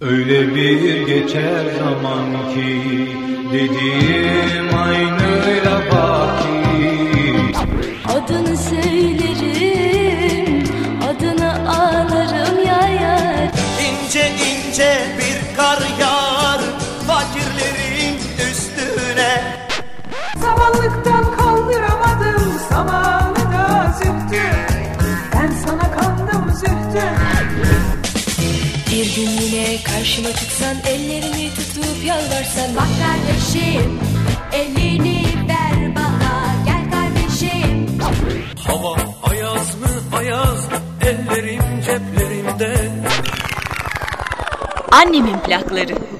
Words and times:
Öyle 0.00 0.54
bir 0.54 1.06
geçer 1.06 1.64
zaman 1.78 2.54
ki 2.54 2.80
dediğim 3.52 4.74
aynıyla 4.74 5.80
baki 5.92 6.74
Adını 8.08 8.56
söyle 8.56 9.33
Karşıma 29.82 30.32
çıksan 30.32 30.76
ellerini 30.86 31.50
tutup 31.54 32.04
yalvarsan. 32.06 32.76
Bak 32.76 32.88
kardeşim 33.02 34.00
elini 34.52 35.24
ver 35.48 35.96
bana 35.96 36.54
gel 36.66 36.90
kardeşim. 36.90 37.86
Hava 38.66 38.96
ayaz 39.22 39.74
mı 39.80 40.16
ayaz 40.18 40.68
ellerim 41.00 41.62
ceplerimde. 41.86 42.90
Annemin 44.92 45.38
plakları. 45.38 46.13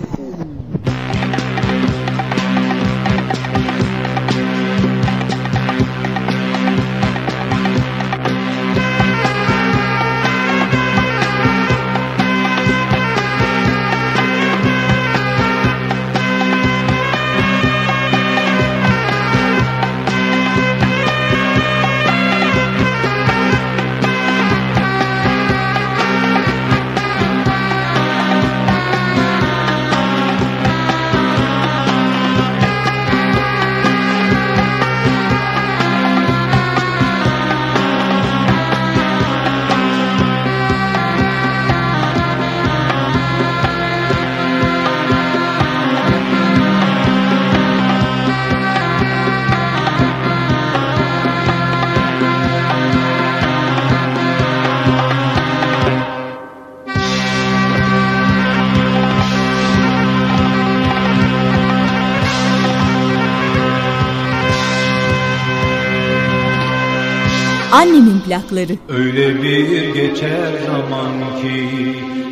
ahlakları. 68.34 68.78
Öyle 68.88 69.42
bir 69.42 69.94
geçer 69.94 70.52
zaman 70.66 71.12
ki 71.42 71.68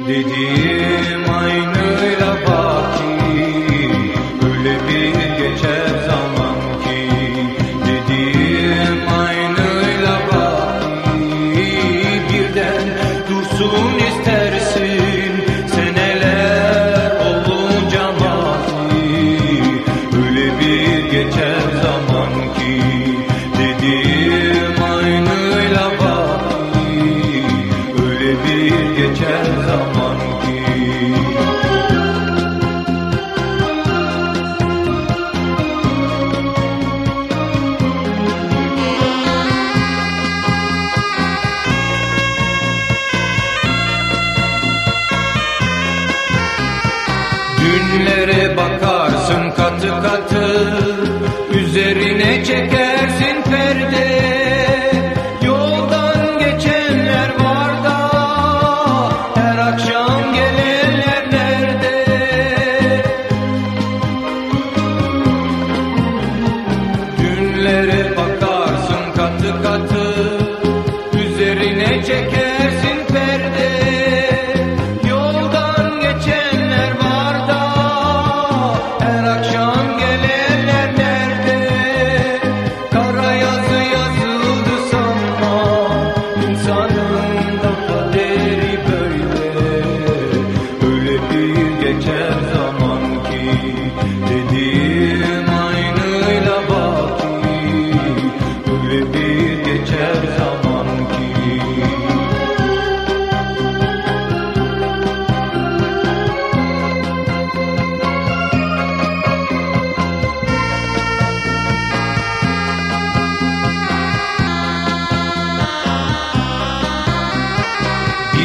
dediğim 0.08 1.30
aynı 1.30 1.82
lafa 2.20 2.96
ki 2.96 3.21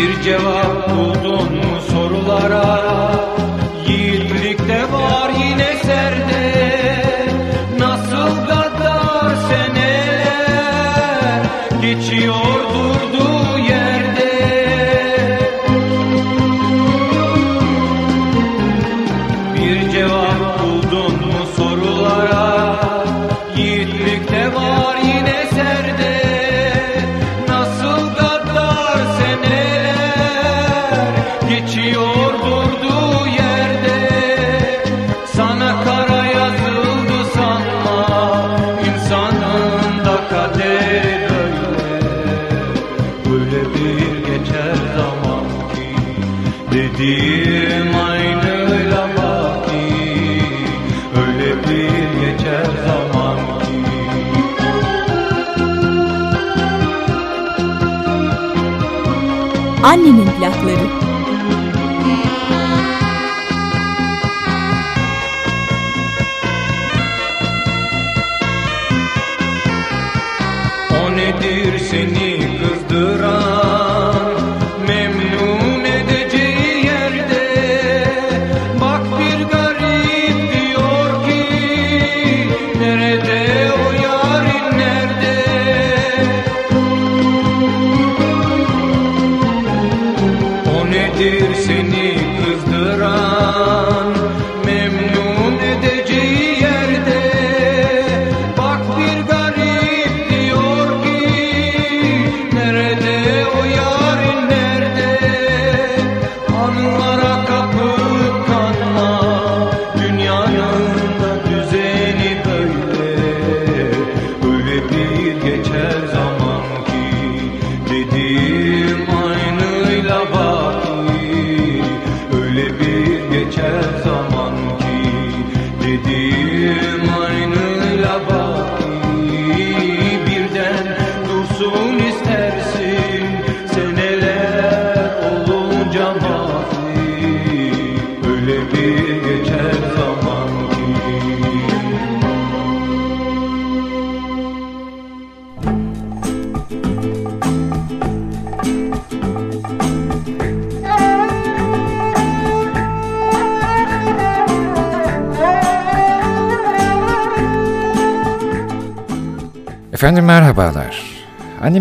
Bir 0.08 0.22
cevap 0.22 0.90
buldun 0.90 1.56
mu 1.56 1.82
sorulara? 1.92 2.82
Yiğitlikte 3.88 4.94
var 4.94 5.32
yine 5.40 5.77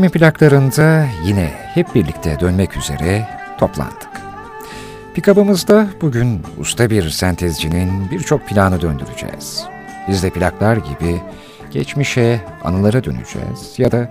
20 0.06 0.18
plaklarında 0.18 1.06
yine 1.24 1.52
hep 1.74 1.94
birlikte 1.94 2.40
dönmek 2.40 2.76
üzere 2.76 3.28
toplandık. 3.58 4.08
Pikabımızda 5.14 5.86
bugün 6.00 6.42
usta 6.58 6.90
bir 6.90 7.10
sentezcinin 7.10 8.10
birçok 8.10 8.48
planı 8.48 8.80
döndüreceğiz. 8.80 9.64
Biz 10.08 10.22
de 10.22 10.30
plaklar 10.30 10.76
gibi 10.76 11.20
geçmişe, 11.70 12.40
anılara 12.64 13.04
döneceğiz 13.04 13.78
ya 13.78 13.92
da 13.92 14.10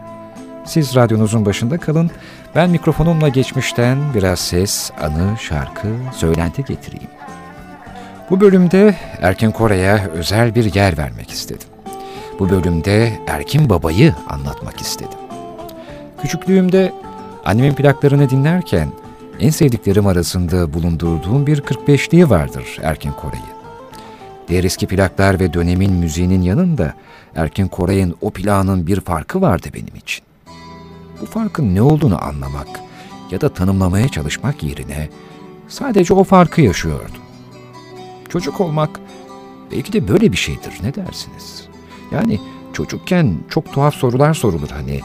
siz 0.65 0.95
radyonuzun 0.95 1.45
başında 1.45 1.77
kalın, 1.77 2.12
ben 2.56 2.69
mikrofonumla 2.69 3.30
geçmişten 3.30 3.97
biraz 4.13 4.39
ses, 4.39 4.92
anı, 5.01 5.38
şarkı, 5.38 5.88
söylenti 6.13 6.63
getireyim. 6.63 7.09
Bu 8.30 8.42
bölümde 8.42 8.95
Erkin 9.21 9.51
Kore'ye 9.51 10.07
özel 10.13 10.56
bir 10.56 10.75
yer 10.75 10.97
vermek 10.97 11.31
istedim. 11.31 11.68
Bu 12.39 12.50
bölümde 12.50 13.19
Erkin 13.27 13.69
Baba'yı 13.69 14.15
anlatmak 14.30 14.81
istedim. 14.81 15.25
Küçüklüğümde 16.21 16.94
annemin 17.45 17.73
plaklarını 17.73 18.29
dinlerken 18.29 18.89
en 19.39 19.50
sevdiklerim 19.50 20.07
arasında 20.07 20.73
bulundurduğum 20.73 21.47
bir 21.47 21.62
45'liği 21.62 22.29
vardır 22.29 22.79
Erkin 22.83 23.12
Koray'ı. 23.12 23.56
Diğer 24.47 24.63
eski 24.63 24.88
plaklar 24.88 25.39
ve 25.39 25.53
dönemin 25.53 25.94
müziğinin 25.94 26.41
yanında 26.41 26.94
Erkin 27.35 27.67
Koray'ın 27.67 28.15
o 28.21 28.31
plağının 28.31 28.88
bir 28.88 29.00
farkı 29.00 29.41
vardı 29.41 29.67
benim 29.73 29.95
için. 29.95 30.25
Bu 31.21 31.25
farkın 31.25 31.75
ne 31.75 31.81
olduğunu 31.81 32.23
anlamak 32.23 32.68
ya 33.31 33.41
da 33.41 33.50
tanımlamaya 33.50 34.07
çalışmak 34.07 34.63
yerine 34.63 35.09
sadece 35.68 36.13
o 36.13 36.23
farkı 36.23 36.61
yaşıyordum. 36.61 37.21
Çocuk 38.29 38.61
olmak 38.61 39.00
belki 39.71 39.94
de 39.94 40.07
böyle 40.07 40.31
bir 40.31 40.38
şeydir 40.38 40.73
ne 40.83 40.95
dersiniz? 40.95 41.68
Yani 42.11 42.39
çocukken 42.73 43.38
çok 43.50 43.73
tuhaf 43.73 43.95
sorular 43.95 44.33
sorulur 44.33 44.69
hani. 44.69 45.01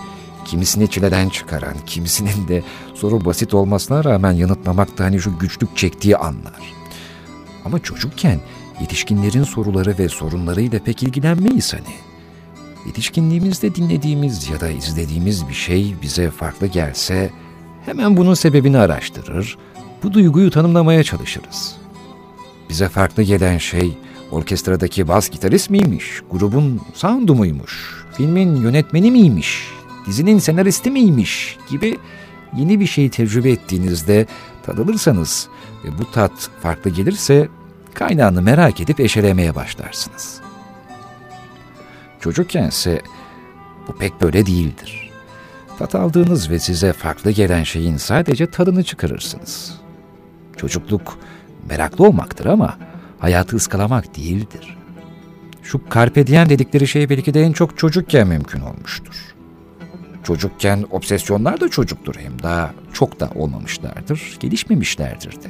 Kimisini 0.51 0.89
çileden 0.89 1.29
çıkaran, 1.29 1.75
kimisinin 1.87 2.49
de 2.49 2.63
soru 2.95 3.25
basit 3.25 3.55
olmasına 3.55 4.05
rağmen 4.05 4.33
yanıtlamakta 4.33 5.05
hani 5.05 5.21
şu 5.21 5.39
güçlük 5.39 5.77
çektiği 5.77 6.17
anlar. 6.17 6.75
Ama 7.65 7.79
çocukken 7.79 8.41
yetişkinlerin 8.81 9.45
soruları 9.45 9.99
ve 9.99 10.09
sorunlarıyla 10.09 10.79
pek 10.79 11.03
ilgilenmeyiz 11.03 11.73
hani. 11.75 11.95
Yetişkinliğimizde 12.87 13.75
dinlediğimiz 13.75 14.49
ya 14.49 14.61
da 14.61 14.69
izlediğimiz 14.69 15.49
bir 15.49 15.55
şey 15.55 15.95
bize 16.03 16.31
farklı 16.31 16.67
gelse 16.67 17.31
hemen 17.87 18.17
bunun 18.17 18.35
sebebini 18.35 18.79
araştırır, 18.79 19.59
bu 20.03 20.13
duyguyu 20.13 20.51
tanımlamaya 20.51 21.05
çalışırız. 21.05 21.77
Bize 22.69 22.89
farklı 22.89 23.23
gelen 23.23 23.59
şey 23.59 23.99
orkestradaki 24.31 25.09
bas 25.09 25.31
gitarist 25.31 25.71
miymiş, 25.71 26.21
grubun 26.31 26.81
sound'u 26.95 27.35
muymuş, 27.35 28.05
filmin 28.13 28.57
yönetmeni 28.57 29.11
miymiş, 29.11 29.80
dizinin 30.11 30.39
senaristi 30.39 30.91
miymiş 30.91 31.59
gibi 31.69 31.99
yeni 32.57 32.81
bir 32.81 32.87
şeyi 32.87 33.11
tecrübe 33.11 33.51
ettiğinizde 33.51 34.27
tadılırsanız 34.63 35.49
ve 35.85 35.99
bu 35.99 36.11
tat 36.11 36.51
farklı 36.63 36.91
gelirse 36.91 37.49
kaynağını 37.95 38.43
merak 38.43 38.81
edip 38.81 39.01
eşelemeye 39.01 39.55
başlarsınız. 39.55 40.41
Çocukkense 42.21 43.03
bu 43.89 43.97
pek 43.97 44.21
böyle 44.21 44.47
değildir. 44.47 45.11
Tat 45.79 45.95
aldığınız 45.95 46.51
ve 46.51 46.59
size 46.59 46.93
farklı 46.93 47.31
gelen 47.31 47.63
şeyin 47.63 47.97
sadece 47.97 48.51
tadını 48.51 48.85
çıkarırsınız. 48.85 49.75
Çocukluk 50.57 51.19
meraklı 51.69 52.07
olmaktır 52.07 52.47
ama 52.47 52.79
hayatı 53.19 53.57
ıskalamak 53.57 54.17
değildir. 54.17 54.77
Şu 55.63 55.81
carpe 55.95 56.27
diem 56.27 56.49
dedikleri 56.49 56.87
şey 56.87 57.11
belki 57.11 57.35
de 57.35 57.43
en 57.43 57.53
çok 57.53 57.79
çocukken 57.79 58.29
mümkün 58.29 58.61
olmuştur. 58.61 59.30
Çocukken 60.25 60.85
obsesyonlar 60.91 61.61
da 61.61 61.69
çocuktur 61.69 62.15
hem 62.19 62.43
daha 62.43 62.71
çok 62.93 63.21
da 63.21 63.31
olmamışlardır, 63.35 64.37
gelişmemişlerdir 64.41 65.33
de. 65.33 65.49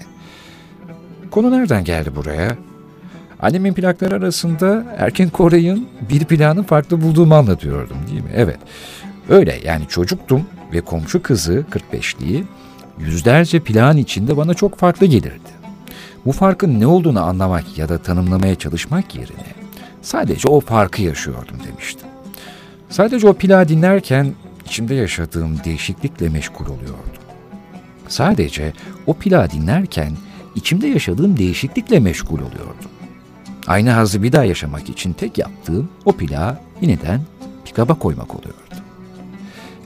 Konu 1.30 1.50
nereden 1.50 1.84
geldi 1.84 2.16
buraya? 2.16 2.56
Annemin 3.40 3.72
plakları 3.72 4.14
arasında 4.14 4.84
Erken 4.98 5.30
Koray'ın 5.30 5.88
bir 6.10 6.24
planı 6.24 6.62
farklı 6.62 7.02
bulduğumu 7.02 7.34
anlatıyordum 7.34 7.96
değil 8.10 8.22
mi? 8.22 8.30
Evet. 8.34 8.58
Öyle 9.28 9.60
yani 9.64 9.88
çocuktum 9.88 10.46
ve 10.72 10.80
komşu 10.80 11.22
kızı 11.22 11.64
45'liği 11.70 12.44
yüzlerce 12.98 13.60
plan 13.60 13.96
içinde 13.96 14.36
bana 14.36 14.54
çok 14.54 14.78
farklı 14.78 15.06
gelirdi. 15.06 15.50
Bu 16.26 16.32
farkın 16.32 16.80
ne 16.80 16.86
olduğunu 16.86 17.22
anlamak 17.22 17.78
ya 17.78 17.88
da 17.88 17.98
tanımlamaya 17.98 18.54
çalışmak 18.54 19.14
yerine 19.14 19.46
sadece 20.02 20.48
o 20.48 20.60
farkı 20.60 21.02
yaşıyordum 21.02 21.56
demiştim. 21.68 22.08
Sadece 22.88 23.28
o 23.28 23.32
plağı 23.32 23.68
dinlerken 23.68 24.34
içimde 24.70 24.94
yaşadığım 24.94 25.64
değişiklikle 25.64 26.28
meşgul 26.28 26.66
oluyordum. 26.66 27.22
Sadece 28.08 28.72
o 29.06 29.14
plağı 29.14 29.50
dinlerken 29.50 30.12
içimde 30.54 30.86
yaşadığım 30.86 31.36
değişiklikle 31.36 32.00
meşgul 32.00 32.38
oluyordum. 32.38 32.90
Aynı 33.66 33.90
hazzı 33.90 34.22
bir 34.22 34.32
daha 34.32 34.44
yaşamak 34.44 34.88
için 34.88 35.12
tek 35.12 35.38
yaptığım 35.38 35.88
o 36.04 36.12
plağı 36.12 36.58
yeniden 36.80 37.20
pikaba 37.64 37.94
koymak 37.94 38.34
oluyordu. 38.34 38.74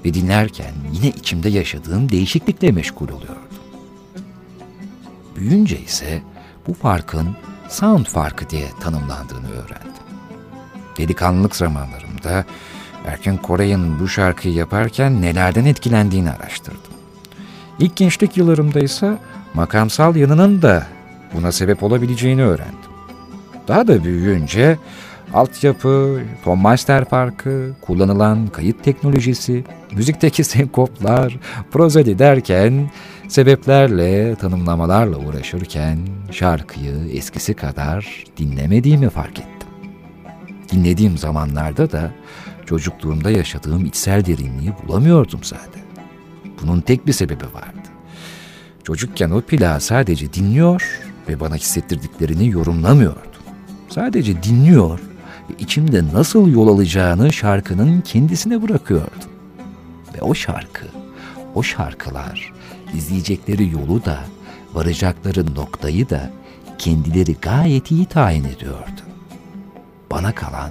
Ve 0.04 0.14
dinlerken 0.14 0.74
yine 0.92 1.08
içimde 1.08 1.48
yaşadığım 1.48 2.08
değişiklikle 2.08 2.72
meşgul 2.72 3.08
oluyordum. 3.08 3.42
Büyünce 5.36 5.80
ise 5.80 6.22
bu 6.66 6.74
farkın 6.74 7.36
sound 7.68 8.06
farkı 8.06 8.50
diye 8.50 8.68
tanımlandığını 8.80 9.50
öğrendim. 9.50 10.04
Delikanlılık 10.98 11.56
zamanlarımda 11.56 12.44
Erkin 13.04 13.36
Koray'ın 13.36 14.00
bu 14.00 14.08
şarkıyı 14.08 14.54
yaparken 14.54 15.22
nelerden 15.22 15.64
etkilendiğini 15.64 16.30
araştırdım. 16.30 16.80
İlk 17.78 17.96
gençlik 17.96 18.36
yıllarımda 18.36 18.80
ise 18.80 19.18
makamsal 19.54 20.16
yanının 20.16 20.62
da 20.62 20.86
buna 21.34 21.52
sebep 21.52 21.82
olabileceğini 21.82 22.42
öğrendim. 22.42 22.90
Daha 23.68 23.88
da 23.88 24.04
büyüyünce 24.04 24.78
altyapı, 25.34 26.20
ton 26.44 26.58
master 26.58 27.04
farkı, 27.04 27.72
kullanılan 27.80 28.46
kayıt 28.46 28.84
teknolojisi, 28.84 29.64
müzikteki 29.92 30.44
senkoplar, 30.44 31.38
prozedi 31.72 32.18
derken 32.18 32.90
sebeplerle, 33.28 34.34
tanımlamalarla 34.34 35.16
uğraşırken 35.16 35.98
şarkıyı 36.30 36.94
eskisi 37.12 37.54
kadar 37.54 38.24
dinlemediğimi 38.36 39.10
fark 39.10 39.38
ettim. 39.38 39.68
Dinlediğim 40.72 41.18
zamanlarda 41.18 41.92
da 41.92 42.10
çocukluğumda 42.66 43.30
yaşadığım 43.30 43.84
içsel 43.84 44.24
derinliği 44.24 44.72
bulamıyordum 44.82 45.40
zaten. 45.42 45.82
Bunun 46.62 46.80
tek 46.80 47.06
bir 47.06 47.12
sebebi 47.12 47.44
vardı. 47.44 47.88
Çocukken 48.84 49.30
o 49.30 49.40
plağı 49.40 49.80
sadece 49.80 50.32
dinliyor 50.32 51.00
ve 51.28 51.40
bana 51.40 51.56
hissettirdiklerini 51.56 52.48
yorumlamıyordum. 52.50 53.42
Sadece 53.88 54.42
dinliyor 54.42 54.98
ve 55.50 55.54
içimde 55.58 56.04
nasıl 56.12 56.48
yol 56.48 56.68
alacağını 56.68 57.32
şarkının 57.32 58.00
kendisine 58.00 58.62
bırakıyordum. 58.62 59.30
Ve 60.14 60.22
o 60.22 60.34
şarkı, 60.34 60.86
o 61.54 61.62
şarkılar 61.62 62.52
izleyecekleri 62.94 63.70
yolu 63.70 64.04
da, 64.04 64.18
varacakları 64.74 65.54
noktayı 65.54 66.10
da 66.10 66.30
kendileri 66.78 67.34
gayet 67.34 67.90
iyi 67.90 68.06
tayin 68.06 68.44
ediyordu. 68.44 69.00
Bana 70.10 70.34
kalan 70.34 70.70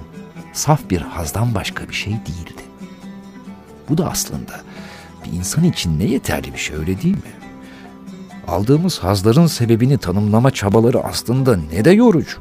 saf 0.54 0.90
bir 0.90 1.00
hazdan 1.00 1.54
başka 1.54 1.88
bir 1.88 1.94
şey 1.94 2.12
değildi. 2.12 2.62
Bu 3.88 3.98
da 3.98 4.10
aslında 4.10 4.60
bir 5.24 5.32
insan 5.38 5.64
için 5.64 5.98
ne 5.98 6.04
yeterli 6.04 6.52
bir 6.52 6.58
şey 6.58 6.76
öyle 6.76 7.02
değil 7.02 7.14
mi? 7.14 7.32
Aldığımız 8.48 8.98
hazların 8.98 9.46
sebebini 9.46 9.98
tanımlama 9.98 10.50
çabaları 10.50 11.04
aslında 11.04 11.56
ne 11.56 11.84
de 11.84 11.90
yorucu. 11.90 12.38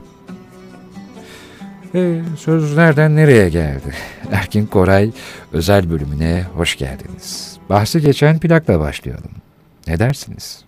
E, 1.95 2.21
söz 2.39 2.77
nereden 2.77 3.15
nereye 3.15 3.49
geldi? 3.49 3.95
Erkin 4.31 4.65
Koray 4.65 5.11
özel 5.51 5.89
bölümüne 5.89 6.45
hoş 6.55 6.77
geldiniz. 6.77 7.57
Bahsi 7.69 8.01
geçen 8.01 8.39
plakla 8.39 8.79
başlayalım. 8.79 9.31
Ne 9.87 9.99
dersiniz? 9.99 10.65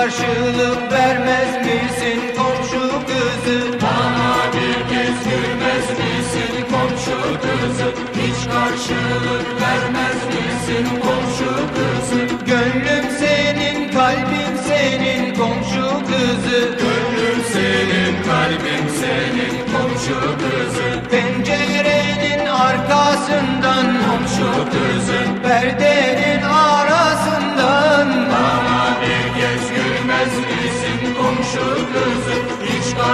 Karşılık 0.00 0.92
vermez 0.92 1.66
misin 1.66 2.20
komşu 2.36 2.80
kızı? 3.06 3.58
Bana 3.82 4.52
bir 4.54 4.74
kez 4.90 5.16
gülmez 5.24 5.86
misin 5.98 6.54
komşu 6.72 7.20
kızı? 7.42 7.88
Hiç 8.14 8.48
karşılık 8.52 9.46
vermez 9.62 10.20
misin 10.32 10.86
komşu 11.02 11.54
kızı? 11.74 12.20
Gönlüm 12.46 13.10
senin, 13.18 13.92
kalbim 13.92 14.56
senin 14.68 15.34
komşu 15.34 15.88
kızı. 16.06 16.58
Gönlüm 16.82 17.40
senin, 17.52 18.14
kalbim 18.28 18.86
senin 19.00 19.54
komşu 19.72 20.20
kızı. 20.40 21.10
Pencerenin 21.10 22.46
arkasından 22.46 23.86
komşu 24.06 24.70
kızı. 24.72 25.42
Perdenin 25.42 26.19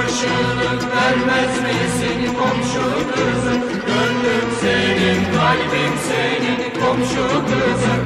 karşılık 0.06 0.96
vermez 0.96 1.62
misin 1.62 2.34
komşu 2.34 3.12
kızı? 3.14 3.56
Gönlüm 3.86 4.48
senin, 4.60 5.24
kalbim 5.34 5.94
senin 6.08 6.80
komşu 6.80 7.44
kızı. 7.46 7.96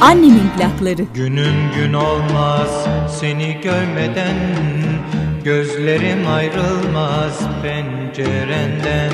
Annemin 0.00 0.50
plakları. 0.58 1.02
Günün 1.14 1.72
gün 1.74 1.92
olmaz 1.92 2.86
seni 3.20 3.60
görmeden 3.60 4.36
Gözlerim 5.44 6.26
ayrılmaz 6.28 7.40
pencerenden 7.62 9.12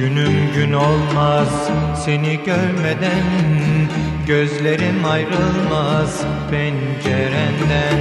Günüm 0.00 0.52
gün 0.54 0.72
olmaz 0.72 1.48
seni 2.04 2.40
görmeden 2.44 3.24
Gözlerim 4.26 5.04
ayrılmaz 5.04 6.20
pencerenden. 6.50 7.98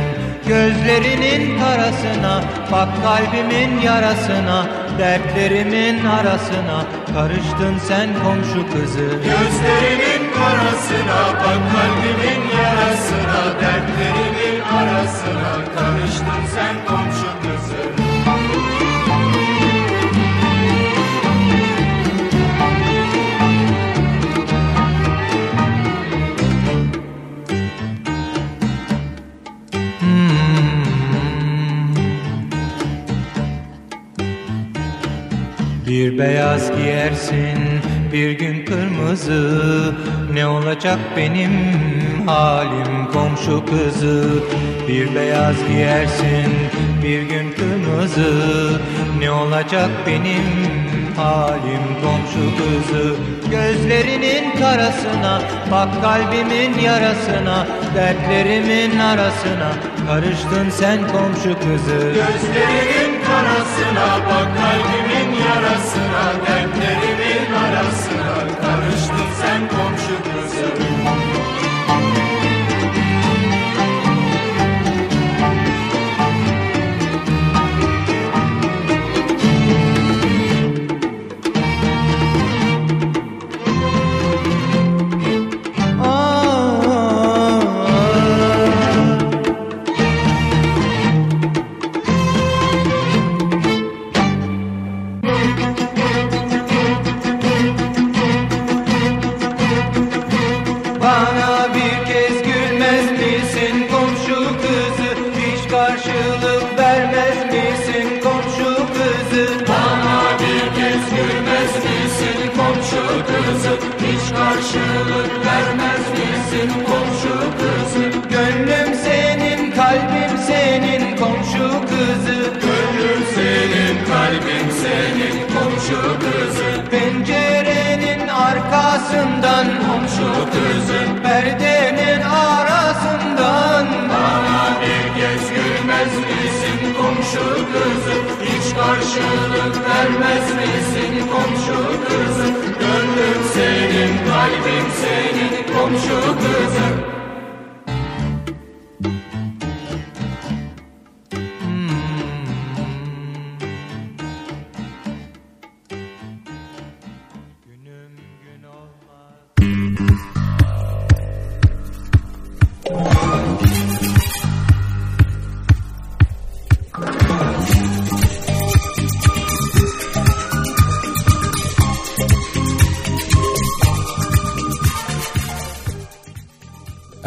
Gözlerinin 0.48 1.60
karasına 1.60 2.44
bak 2.72 2.90
kalbimin 3.04 3.82
yarasına 3.82 4.68
Dertlerimin 5.00 6.06
arasına 6.06 6.86
karıştın 7.14 7.78
sen 7.88 8.10
komşu 8.24 8.72
kızı. 8.72 9.10
Gözlerinin 9.10 10.32
karasına 10.34 11.22
bak 11.34 11.62
kalbimin 11.74 12.42
yarasına 12.58 13.42
Dertlerimin 13.62 14.62
arasına 14.62 15.52
karıştın 15.76 16.56
sen 16.56 16.76
komşu 16.88 17.42
kızı 17.42 18.09
Bir 35.90 36.18
beyaz 36.18 36.78
giyersin 36.78 37.58
bir 38.14 38.32
gün 38.32 38.66
kırmızı. 38.66 39.96
Ne 40.34 40.48
olacak 40.48 41.00
benim 41.18 41.52
halim 42.28 43.12
komşu 43.14 43.66
kızı? 43.66 44.44
Bir 44.88 45.16
beyaz 45.16 45.56
giyersin 45.68 46.54
bir 47.04 47.22
gün 47.22 47.52
kırmızı. 47.52 48.34
Ne 49.20 49.32
olacak 49.32 49.90
benim 50.08 50.44
halim 51.18 51.84
komşu 52.04 52.58
kızı? 52.58 53.16
Gözlerinin 53.52 54.56
karasına 54.60 55.42
bak 55.72 55.90
kalbimin 56.02 56.80
yarasına 56.80 57.68
Dertlerimin 57.96 59.00
arasına. 59.00 59.72
Karıştın 60.08 60.70
sen 60.70 61.00
komşu 61.08 61.60
kızı. 61.60 62.00
Gözlerinin 62.00 63.12
karasına 63.26 64.08
bak 64.30 64.48
kalbimin 64.58 65.19
yarasına 65.50 66.26
Dertlerimin 66.48 67.54
arasına. 67.54 68.36
Karıştın 68.62 69.30
sen 69.42 69.62
komşu 69.70 69.99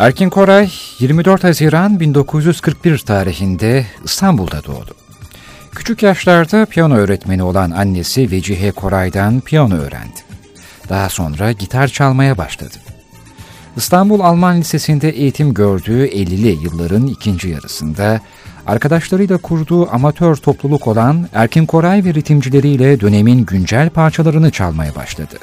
Erkin 0.03 0.31
Koray 0.31 0.71
24 0.99 1.45
Haziran 1.45 2.01
1941 2.01 2.99
tarihinde 2.99 3.87
İstanbul'da 4.05 4.65
doğdu. 4.65 4.95
Küçük 5.75 6.03
yaşlarda 6.03 6.67
piyano 6.67 6.95
öğretmeni 6.95 7.43
olan 7.43 7.71
annesi 7.71 8.31
Vecihe 8.31 8.71
Koray'dan 8.71 9.41
piyano 9.41 9.75
öğrendi. 9.75 10.21
Daha 10.89 11.09
sonra 11.09 11.53
gitar 11.53 11.89
çalmaya 11.89 12.39
başladı. 12.39 12.75
İstanbul 13.77 14.21
Alman 14.21 14.61
Lisesi'nde 14.61 15.11
eğitim 15.11 15.55
gördüğü 15.55 16.07
50'li 16.07 16.59
yılların 16.63 17.07
ikinci 17.07 17.49
yarısında 17.49 18.21
arkadaşlarıyla 18.67 19.39
kurduğu 19.39 19.91
amatör 19.91 20.37
topluluk 20.37 20.87
olan 20.87 21.29
Erkin 21.33 21.67
Koray 21.67 22.05
ve 22.05 22.15
ritimcileriyle 22.15 23.01
dönemin 23.01 23.47
güncel 23.47 23.91
parçalarını 23.91 24.51
çalmaya 24.51 24.95
başladı. 24.95 25.39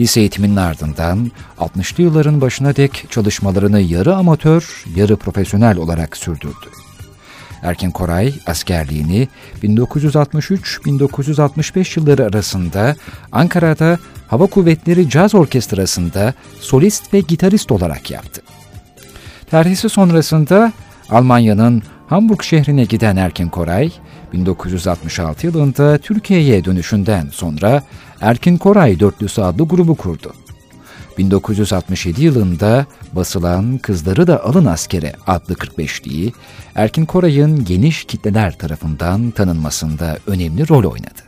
Lise 0.00 0.20
eğitiminin 0.20 0.56
ardından 0.56 1.30
60'lı 1.58 2.02
yılların 2.02 2.40
başına 2.40 2.76
dek 2.76 3.06
çalışmalarını 3.10 3.80
yarı 3.80 4.16
amatör, 4.16 4.84
yarı 4.96 5.16
profesyonel 5.16 5.76
olarak 5.76 6.16
sürdürdü. 6.16 6.66
Erkin 7.62 7.90
Koray 7.90 8.34
askerliğini 8.46 9.28
1963-1965 9.62 12.00
yılları 12.00 12.24
arasında 12.24 12.96
Ankara'da 13.32 13.98
Hava 14.28 14.46
Kuvvetleri 14.46 15.08
Caz 15.08 15.34
Orkestrası'nda 15.34 16.34
solist 16.60 17.14
ve 17.14 17.20
gitarist 17.20 17.72
olarak 17.72 18.10
yaptı. 18.10 18.42
Terhisi 19.50 19.88
sonrasında 19.88 20.72
Almanya'nın 21.10 21.82
Hamburg 22.06 22.42
şehrine 22.42 22.84
giden 22.84 23.16
Erkin 23.16 23.48
Koray, 23.48 23.90
1966 24.34 25.46
yılında 25.46 25.98
Türkiye'ye 25.98 26.64
dönüşünden 26.64 27.28
sonra 27.32 27.82
Erkin 28.20 28.56
Koray 28.56 29.00
Dörtlüsü 29.00 29.42
adlı 29.42 29.68
grubu 29.68 29.94
kurdu. 29.94 30.32
1967 31.18 32.24
yılında 32.24 32.86
basılan 33.12 33.78
Kızları 33.78 34.26
da 34.26 34.44
Alın 34.44 34.64
Askere 34.64 35.12
adlı 35.26 35.54
45'liği 35.54 36.32
Erkin 36.74 37.04
Koray'ın 37.06 37.64
geniş 37.64 38.04
kitleler 38.04 38.58
tarafından 38.58 39.30
tanınmasında 39.30 40.18
önemli 40.26 40.68
rol 40.68 40.84
oynadı. 40.84 41.23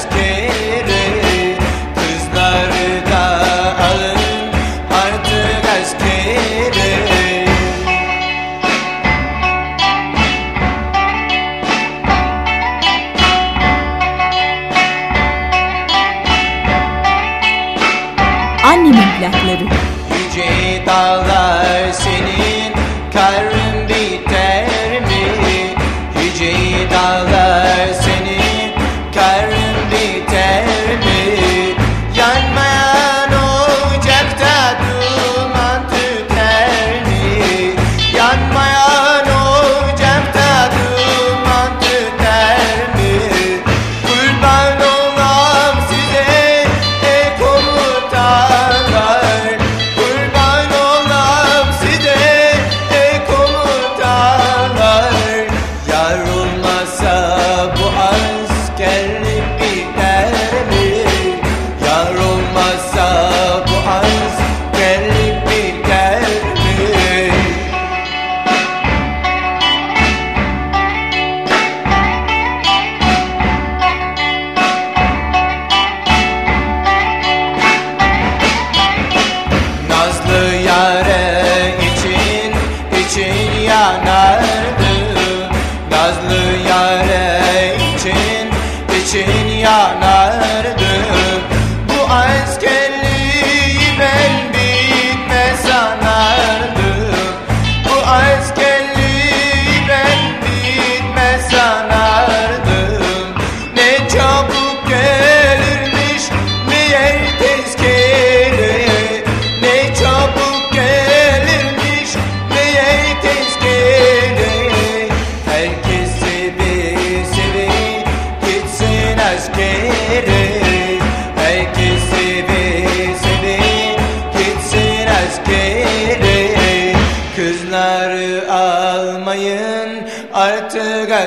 Artık 0.00 0.12
askere 0.12 0.29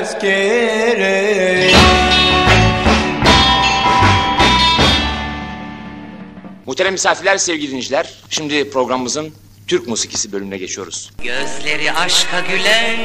askere 0.04 1.70
Muhterem 6.66 6.92
misafirler, 6.92 7.36
sevgili 7.36 7.68
dinleyiciler. 7.68 8.14
Şimdi 8.30 8.70
programımızın 8.70 9.34
Türk 9.66 9.88
musikisi 9.88 10.32
bölümüne 10.32 10.58
geçiyoruz. 10.58 11.10
Gözleri 11.22 11.92
aşka 11.92 12.40
gülen 12.40 12.96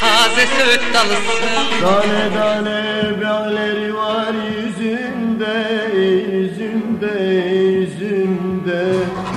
taze 0.00 0.46
söğüt 0.46 0.94
dalısın 0.94 1.80
Tane 1.80 2.34
tane 2.34 3.22
bağları 3.24 3.96
var 3.96 4.34
yüzünde, 4.56 5.90
yüzünde, 5.96 7.34
yüzünde 7.64 8.84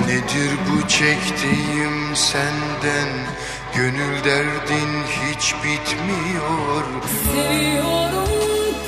Nedir 0.06 0.50
bu 0.70 0.88
çektiğim 0.88 2.16
senden 2.16 3.08
Gönül 3.74 4.24
derdin 4.24 4.87
hiç 5.48 5.54
bitmiyor. 5.54 6.84
Seviyorum 7.24 8.28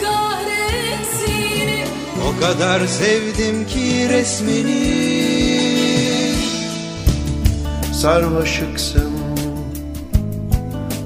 kahretsin 0.02 1.92
O 2.28 2.40
kadar 2.40 2.86
sevdim 2.86 3.66
ki 3.66 4.08
resmini. 4.08 5.10
Sarmaşıksın, 7.92 9.12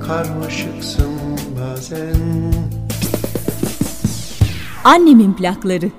karmaşıksın 0.06 1.12
bazen. 1.60 2.54
Annemin 4.84 5.32
plakları. 5.34 5.90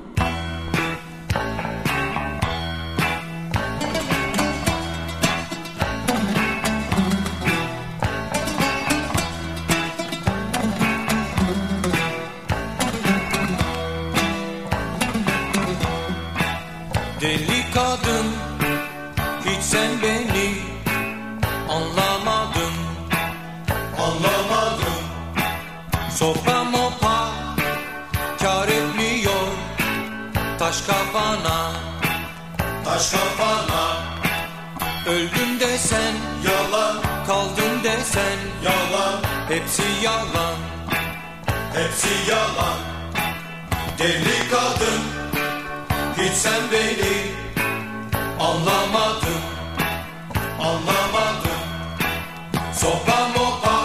Sopa 52.86 53.20
mopa 53.36 53.78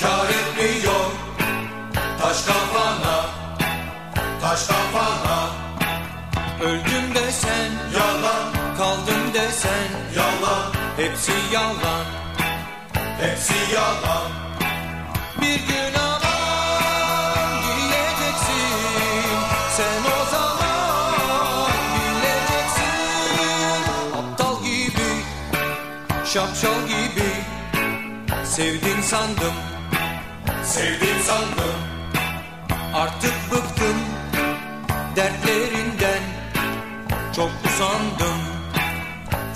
Kar 0.00 0.28
etmiyor. 0.38 1.06
Taş 2.20 2.44
kafana 2.44 3.16
Taş 4.42 4.66
kafana. 4.66 5.38
Öldüm 6.62 7.14
desen 7.14 7.70
Yalan. 7.98 8.76
Kaldım 8.78 9.34
desen. 9.34 9.88
Yalan. 10.16 10.72
Hepsi 10.96 11.32
yalan. 11.52 12.04
Hepsi 13.20 13.74
yalan. 13.74 14.30
Bir 15.40 15.58
gün 15.68 15.94
aman 15.98 17.62
diyeceksin 17.62 18.74
Sen 19.76 20.02
o 20.16 20.30
zaman 20.30 21.70
bileceksin. 21.94 22.92
Aptal 24.18 24.64
gibi 24.64 25.10
Şapşal 26.24 26.86
gibi 26.88 26.91
Sevdin 28.52 29.00
sandım. 29.02 29.54
Sevdim 30.64 31.16
sandım. 31.24 31.76
Artık 32.94 33.34
bıktım 33.50 33.96
Dertlerinden. 35.16 36.22
Çok 37.36 37.50
usandım. 37.64 38.38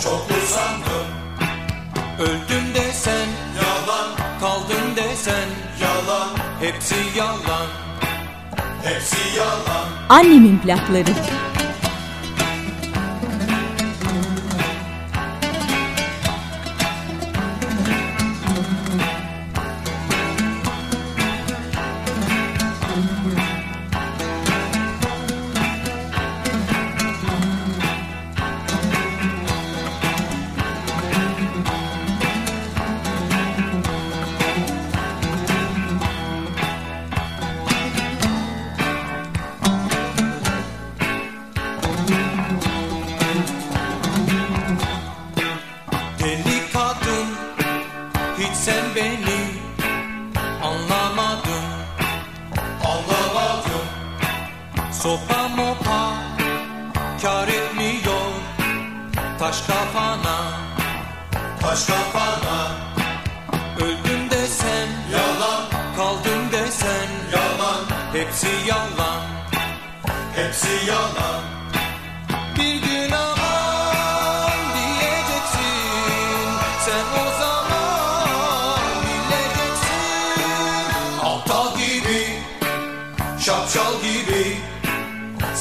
Çok 0.03 0.27
usandım. 0.31 1.07
Öldüm 2.19 2.75
desen 2.75 3.29
Yalan. 3.57 4.09
Kaldım 4.41 4.97
desen. 4.97 5.49
Yalan. 5.81 6.29
Hepsi 6.61 7.19
yalan. 7.19 7.67
Hepsi 8.85 9.39
yalan. 9.39 9.87
Annemin 10.09 10.59
plakları. 10.59 11.46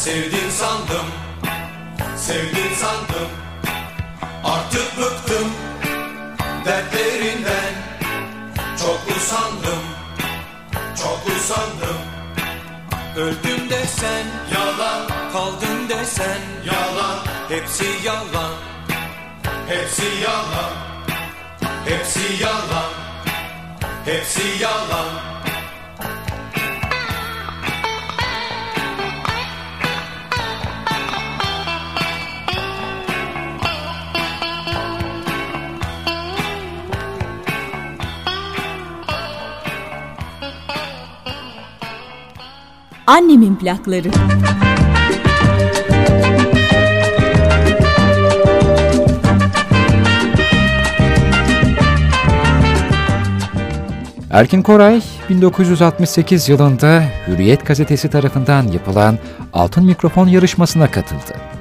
Sevdin 0.06 0.50
sandım 0.50 1.06
Sevdin 2.18 2.76
sandım. 2.76 3.30
Artık 4.44 4.98
bıktım 4.98 5.52
Dertlerinden. 6.66 7.74
Çok 8.80 9.18
usandım 9.18 9.84
Çok 11.02 11.36
usandım. 11.36 11.98
Öldüm 13.18 13.70
desen 13.70 14.26
Yalan 14.54 15.08
Kaldım 15.34 15.90
desen 15.90 16.40
Yalan. 16.66 17.18
Hepsi 17.50 17.86
yalan 18.06 18.54
Hepsi 19.68 20.06
yalan. 20.24 20.72
Hepsi 21.86 22.44
yalan 22.44 22.92
Hepsi 24.06 24.64
yalan 24.64 25.35
Annemin 43.08 43.56
plakları. 43.56 44.10
Erkin 54.32 54.62
Koray 54.62 55.02
1968 55.30 56.50
yılında 56.50 57.04
Hürriyet 57.28 57.66
gazetesi 57.66 58.10
tarafından 58.10 58.68
yapılan 58.68 59.18
Altın 59.54 59.86
Mikrofon 59.86 60.28
yarışmasına 60.28 60.92
katıldı. 60.92 61.55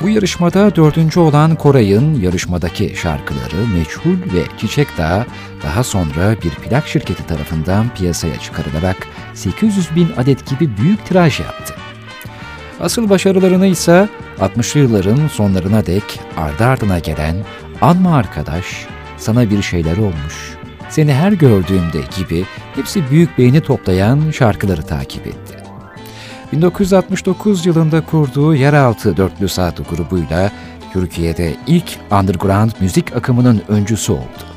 Bu 0.00 0.08
yarışmada 0.08 0.76
dördüncü 0.76 1.20
olan 1.20 1.54
Koray'ın 1.54 2.20
yarışmadaki 2.20 2.96
şarkıları 2.96 3.66
Meçhul 3.74 4.34
ve 4.34 4.42
Çiçek 4.58 4.98
Dağı 4.98 5.26
daha 5.62 5.84
sonra 5.84 6.36
bir 6.44 6.50
plak 6.50 6.88
şirketi 6.88 7.26
tarafından 7.26 7.94
piyasaya 7.94 8.38
çıkarılarak 8.38 8.96
800 9.34 9.94
bin 9.96 10.08
adet 10.16 10.46
gibi 10.46 10.76
büyük 10.76 11.06
tiraj 11.06 11.40
yaptı. 11.40 11.74
Asıl 12.80 13.10
başarılarını 13.10 13.66
ise 13.66 14.08
60'lı 14.40 14.80
yılların 14.80 15.28
sonlarına 15.28 15.86
dek 15.86 16.20
ardı 16.36 16.64
ardına 16.64 16.98
gelen 16.98 17.36
Anma 17.80 18.16
Arkadaş, 18.16 18.86
Sana 19.16 19.50
Bir 19.50 19.62
Şeyler 19.62 19.96
Olmuş, 19.96 20.56
Seni 20.88 21.14
Her 21.14 21.32
Gördüğümde 21.32 22.00
gibi 22.18 22.44
hepsi 22.74 23.10
büyük 23.10 23.38
beğeni 23.38 23.60
toplayan 23.60 24.30
şarkıları 24.30 24.82
takip 24.82 25.26
etti. 25.26 25.47
1969 26.52 27.66
yılında 27.66 28.00
kurduğu 28.00 28.54
Yeraltı 28.54 29.16
Dörtlü 29.16 29.48
Saat 29.48 29.90
grubuyla 29.90 30.50
Türkiye'de 30.92 31.56
ilk 31.66 31.98
underground 32.10 32.70
müzik 32.80 33.16
akımının 33.16 33.62
öncüsü 33.68 34.12
oldu. 34.12 34.48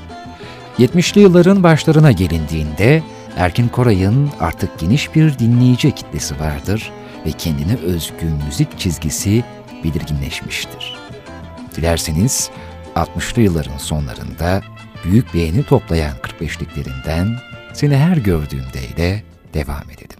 70'li 0.80 1.22
yılların 1.22 1.64
başlarına 1.64 2.12
gelindiğinde 2.12 3.04
Erkin 3.38 3.68
Koray'ın 3.68 4.30
artık 4.40 4.80
geniş 4.80 5.16
bir 5.16 5.40
dinleyici 5.40 5.92
kitlesi 5.92 6.40
vardır 6.40 6.92
ve 7.26 7.32
kendine 7.32 7.76
özgü 7.76 8.26
müzik 8.46 8.80
çizgisi 8.80 9.44
belirginleşmiştir. 9.84 10.98
Dilerseniz 11.76 12.50
60'lı 12.96 13.42
yılların 13.42 13.78
sonlarında 13.78 14.62
büyük 15.04 15.34
beğeni 15.34 15.64
toplayan 15.64 16.14
45'liklerinden 16.18 17.36
Seni 17.74 17.98
Her 17.98 18.18
Gördüğümde 18.18 18.80
ile 18.96 19.24
devam 19.54 19.84
edelim. 19.84 20.11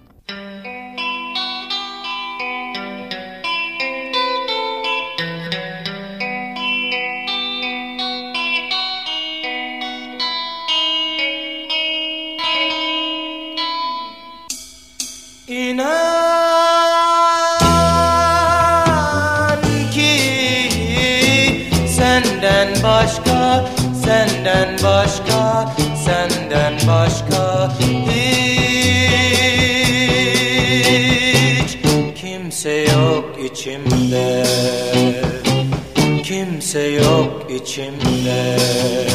İçimde 37.72 39.11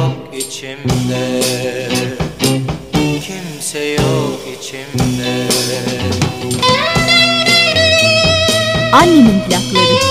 yok 0.00 0.34
içimde. 0.34 1.40
Kimse 3.20 3.78
yok 3.84 4.40
içimde. 4.60 5.48
Annemin 8.92 9.40
plakları. 9.40 10.09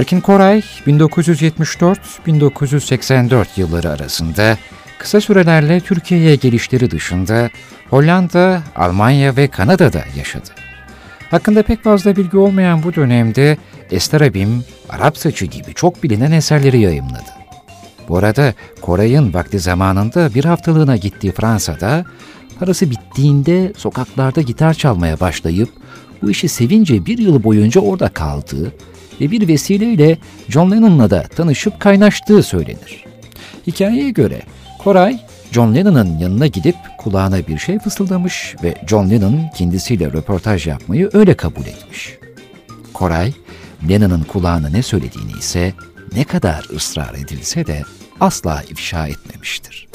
Erkin 0.00 0.20
Koray 0.20 0.62
1974-1984 0.86 3.46
yılları 3.56 3.90
arasında 3.90 4.58
kısa 4.98 5.20
sürelerle 5.20 5.80
Türkiye'ye 5.80 6.36
gelişleri 6.36 6.90
dışında 6.90 7.50
Hollanda, 7.90 8.62
Almanya 8.76 9.36
ve 9.36 9.48
Kanada'da 9.48 10.04
yaşadı. 10.16 10.50
Hakkında 11.30 11.62
pek 11.62 11.84
fazla 11.84 12.16
bilgi 12.16 12.36
olmayan 12.36 12.82
bu 12.82 12.94
dönemde 12.94 13.58
Esterabim, 13.90 14.64
Arap 14.88 15.18
Saçı 15.18 15.46
gibi 15.46 15.74
çok 15.74 16.02
bilinen 16.02 16.32
eserleri 16.32 16.80
yayımladı. 16.80 17.30
Bu 18.08 18.18
arada 18.18 18.54
Koray'ın 18.80 19.34
vakti 19.34 19.58
zamanında 19.58 20.34
bir 20.34 20.44
haftalığına 20.44 20.96
gittiği 20.96 21.32
Fransa'da 21.32 22.04
parası 22.58 22.90
bittiğinde 22.90 23.72
sokaklarda 23.76 24.40
gitar 24.40 24.74
çalmaya 24.74 25.20
başlayıp 25.20 25.68
bu 26.22 26.30
işi 26.30 26.48
sevince 26.48 27.06
bir 27.06 27.18
yıl 27.18 27.42
boyunca 27.42 27.80
orada 27.80 28.08
kaldığı 28.08 28.72
ve 29.20 29.30
bir 29.30 29.48
vesileyle 29.48 30.18
John 30.48 30.70
Lennon'la 30.70 31.10
da 31.10 31.22
tanışıp 31.22 31.80
kaynaştığı 31.80 32.42
söylenir. 32.42 33.04
Hikayeye 33.66 34.10
göre 34.10 34.42
Koray, 34.78 35.18
John 35.52 35.74
Lennon'ın 35.74 36.18
yanına 36.18 36.46
gidip 36.46 36.76
kulağına 36.98 37.46
bir 37.46 37.58
şey 37.58 37.78
fısıldamış 37.78 38.56
ve 38.62 38.74
John 38.86 39.10
Lennon 39.10 39.40
kendisiyle 39.56 40.06
röportaj 40.06 40.66
yapmayı 40.66 41.10
öyle 41.12 41.34
kabul 41.34 41.66
etmiş. 41.66 42.18
Koray, 42.92 43.32
Lennon'ın 43.88 44.22
kulağına 44.22 44.68
ne 44.68 44.82
söylediğini 44.82 45.32
ise 45.32 45.72
ne 46.14 46.24
kadar 46.24 46.66
ısrar 46.76 47.14
edilse 47.14 47.66
de 47.66 47.82
asla 48.20 48.62
ifşa 48.70 49.06
etmemiştir. 49.06 49.88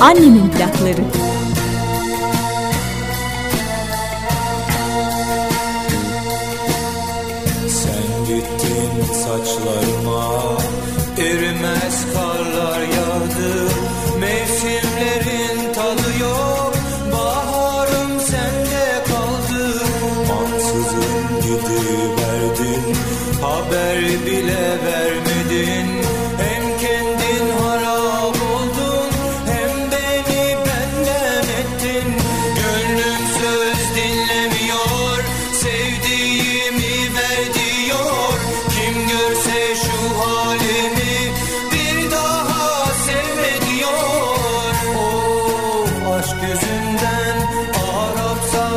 Annemin 0.00 0.50
plakları. 0.50 1.02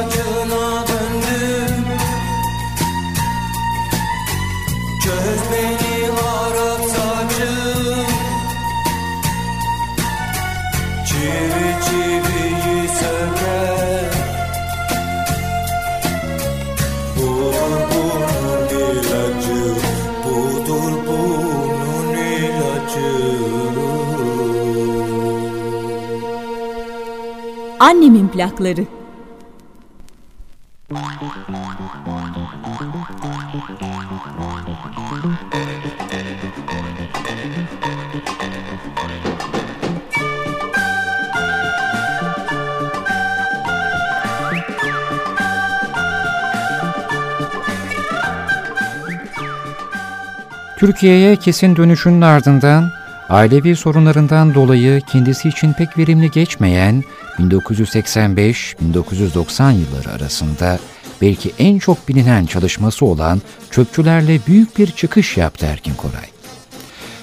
Saçına 0.02 0.88
döndüm. 0.88 1.86
Çöz 5.04 5.42
beni 5.52 6.12
Arap 6.12 6.82
saçım. 6.82 8.06
Çivi 11.06 11.76
çiviyi 11.86 12.88
söker 12.90 14.12
Budur 17.18 17.82
bunun 17.92 18.70
ilacı 18.70 19.76
Budur 20.26 20.94
bunun 21.08 22.18
ilacı. 22.18 23.12
Annemin 27.80 28.28
plakları. 28.28 29.01
Türkiye'ye 50.82 51.36
kesin 51.36 51.76
dönüşünün 51.76 52.22
ardından 52.22 52.92
ailevi 53.30 53.76
sorunlarından 53.76 54.54
dolayı 54.54 55.02
kendisi 55.02 55.50
için 55.50 55.74
pek 55.74 55.98
verimli 55.98 56.32
geçmeyen 56.32 57.04
1985-1990 57.38 59.74
yılları 59.74 60.12
arasında 60.16 60.80
belki 61.22 61.52
en 61.60 61.80
çok 61.80 62.08
bilinen 62.08 62.46
çalışması 62.46 63.06
olan 63.06 63.42
Çöpçülerle 63.72 64.40
büyük 64.48 64.78
bir 64.78 64.92
çıkış 64.92 65.38
yaptı 65.38 65.66
Erkin 65.66 65.94
Koray. 65.94 66.30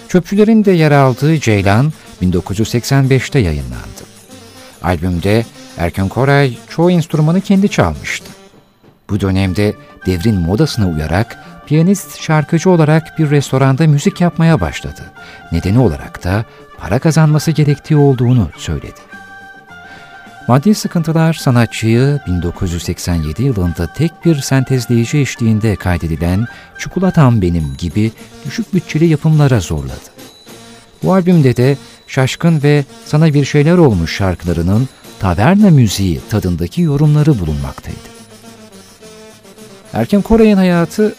Çöpçülerin 0.09 0.65
de 0.65 0.73
yer 0.73 0.93
aldığı 0.93 1.41
Ceylan 1.41 1.93
1985'te 2.23 3.39
yayınlandı. 3.39 4.03
Albümde 4.83 5.47
Erkin 5.79 6.09
Koray 6.09 6.59
çoğu 6.69 6.91
enstrümanı 6.91 7.41
kendi 7.41 7.69
çalmıştı. 7.69 8.31
Bu 9.11 9.21
dönemde 9.21 9.75
devrin 10.07 10.37
modasına 10.37 10.89
uyarak 10.89 11.48
piyanist 11.69 12.21
şarkıcı 12.21 12.71
olarak 12.71 13.19
bir 13.19 13.31
restoranda 13.31 13.87
müzik 13.87 14.21
yapmaya 14.21 14.61
başladı. 14.61 15.03
Nedeni 15.53 15.79
olarak 15.79 16.25
da 16.25 16.45
para 16.79 16.99
kazanması 16.99 17.51
gerektiği 17.51 17.97
olduğunu 17.97 18.51
söyledi. 18.57 19.01
Maddi 20.49 20.75
sıkıntılar 20.75 21.33
sanatçıyı 21.33 22.21
1987 22.27 23.43
yılında 23.43 23.93
tek 23.93 24.25
bir 24.25 24.37
sentezleyici 24.37 25.19
eşliğinde 25.19 25.77
kaydedilen 25.77 26.47
Çikolatam 26.79 27.43
Benim 27.43 27.75
gibi 27.79 28.13
düşük 28.47 28.75
bütçeli 28.75 29.07
yapımlara 29.07 29.61
zorladı. 29.61 30.11
Bu 31.03 31.15
albümde 31.15 31.57
de 31.57 31.77
Şaşkın 32.07 32.63
ve 32.63 32.85
Sana 33.05 33.35
Bir 33.35 33.45
Şeyler 33.45 33.79
Olmuş 33.79 34.17
şarkılarının 34.17 34.89
taverna 35.21 35.71
müziği 35.71 36.21
tadındaki 36.31 36.83
yorumları 36.83 37.39
bulunmaktaydı. 37.39 37.99
Erken 39.93 40.23
Koray'ın 40.23 40.57
hayatı 40.57 41.15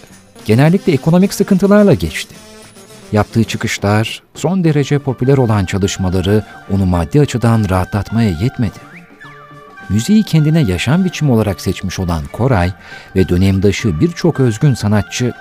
genellikle 0.50 0.93
ekonomik 0.93 1.34
sıkıntılarla 1.34 1.93
geçti. 1.93 2.36
Yaptığı 3.12 3.43
çıkışlar, 3.43 4.24
son 4.36 4.64
derece 4.64 5.00
popüler 5.00 5.38
olan 5.38 5.66
çalışmaları 5.66 6.45
onu 6.72 6.86
maddi 6.86 7.22
açıdan 7.22 7.70
rahatlatmaya 7.70 8.30
yetmedi. 8.30 8.80
Müziği 9.89 10.24
kendine 10.24 10.62
yaşam 10.62 11.06
biçimi 11.06 11.32
olarak 11.32 11.62
seçmiş 11.62 12.00
olan 12.00 12.24
Koray 12.32 12.72
ve 13.16 13.30
dönemdaşı 13.30 14.00
birçok 14.00 14.39
özgün 14.39 14.74
sanatçı, 14.74 15.34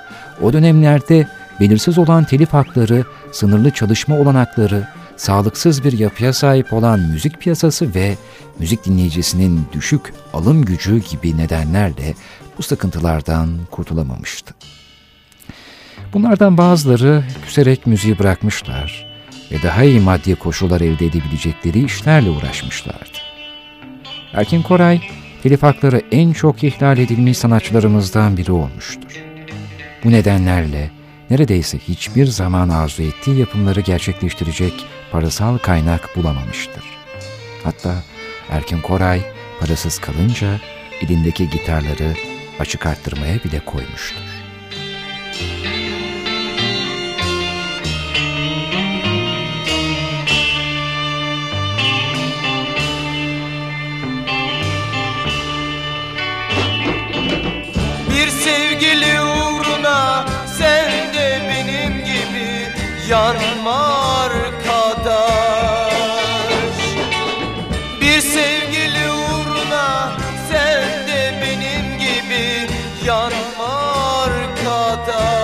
o 0.42 0.52
dönemlerde 0.52 1.28
belirsiz 1.60 1.98
olan 1.98 2.24
telif 2.24 2.52
hakları, 2.52 3.04
sınırlı 3.32 3.70
çalışma 3.70 4.18
olanakları, 4.18 4.88
sağlıksız 5.16 5.84
bir 5.84 5.98
yapıya 5.98 6.32
sahip 6.32 6.72
olan 6.72 7.00
müzik 7.00 7.40
piyasası 7.40 7.94
ve 7.94 8.16
müzik 8.58 8.84
dinleyicisinin 8.84 9.66
düşük 9.72 10.12
alım 10.32 10.64
gücü 10.64 10.98
gibi 10.98 11.36
nedenlerle 11.36 12.14
bu 12.58 12.62
sıkıntılardan 12.62 13.48
kurtulamamıştı. 13.70 14.54
Bunlardan 16.12 16.58
bazıları 16.58 17.24
küserek 17.46 17.86
müziği 17.86 18.18
bırakmışlar 18.18 19.06
ve 19.52 19.62
daha 19.62 19.82
iyi 19.82 20.00
maddi 20.00 20.34
koşullar 20.34 20.80
elde 20.80 21.06
edebilecekleri 21.06 21.84
işlerle 21.84 22.30
uğraşmışlardı. 22.30 23.18
Erkin 24.32 24.62
Koray, 24.62 25.00
telif 25.42 25.62
hakları 25.62 26.02
en 26.12 26.32
çok 26.32 26.64
ihlal 26.64 26.98
edilmiş 26.98 27.38
sanatçılarımızdan 27.38 28.36
biri 28.36 28.52
olmuştur. 28.52 29.22
Bu 30.04 30.10
nedenlerle 30.10 30.90
neredeyse 31.30 31.78
hiçbir 31.78 32.26
zaman 32.26 32.68
arzu 32.68 33.02
ettiği 33.02 33.38
yapımları 33.38 33.80
gerçekleştirecek 33.80 34.86
parasal 35.12 35.58
kaynak 35.58 36.16
bulamamıştır. 36.16 36.84
Hatta 37.64 38.02
Erkin 38.50 38.80
Koray 38.80 39.20
parasız 39.60 39.98
kalınca 39.98 40.60
elindeki 41.02 41.50
gitarları 41.50 42.14
açık 42.58 42.86
arttırmaya 42.86 43.44
bile 43.44 43.60
koymuştur. 43.64 44.28
Sevgili 58.44 59.20
uğruna 59.20 60.26
sen 60.58 61.14
de 61.14 61.40
benim 61.48 62.04
gibi 62.04 62.68
yanma 63.08 63.80
arkadaş 64.22 65.58
Bir 68.00 68.20
sevgili 68.20 69.10
uğruna 69.10 70.12
sen 70.50 70.82
de 71.08 71.40
benim 71.42 71.98
gibi 71.98 72.68
yanma 73.06 73.72
arkadaş 74.22 75.38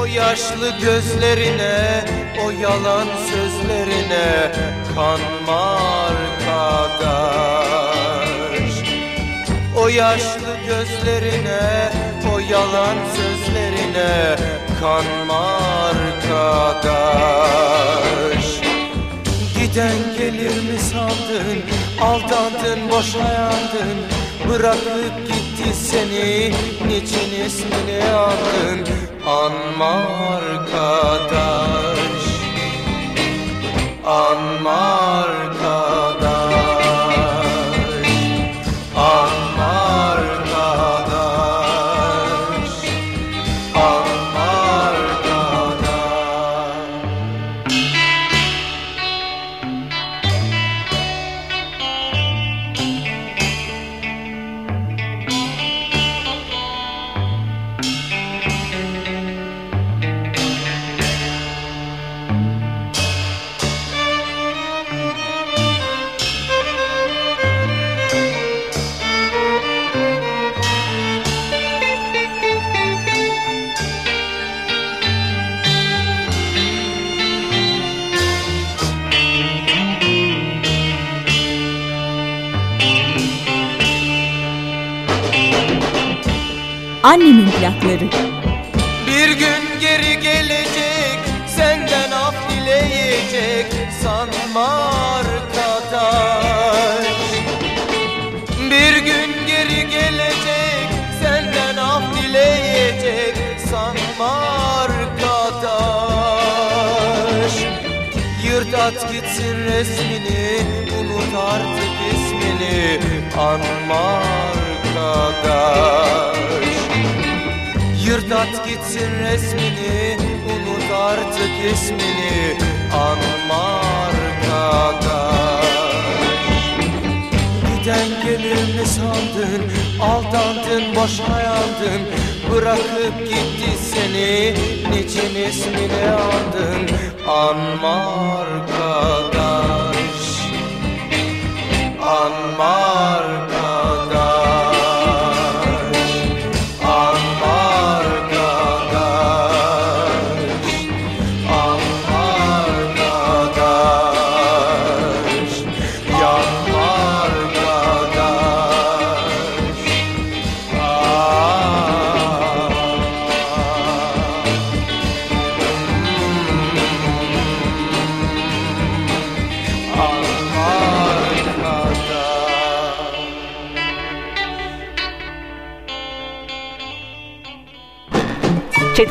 O 0.00 0.04
yaşlı 0.04 0.70
gözlerine, 0.80 2.04
o 2.44 2.50
yalan 2.50 3.06
sözlerine 3.30 4.52
kanma 4.94 5.78
arkadaş 6.06 7.63
o 9.84 9.88
yaşlı 9.88 10.56
gözlerine, 10.66 11.92
o 12.34 12.38
yalan 12.38 12.96
sözlerine 13.16 14.36
kanma 14.80 15.58
arkadaş 15.88 17.24
Giden 19.54 19.98
gelir 20.18 20.56
mi 20.72 20.78
sandın, 20.78 21.58
aldandın, 22.00 22.90
boşayandın? 22.90 23.98
Bırakıp 24.48 25.26
gitti 25.26 25.74
seni, 25.74 26.52
niçin 26.88 27.44
ismini 27.46 28.00
andın 28.12 28.80
Anma 29.26 29.94
arkadaş, 30.36 30.93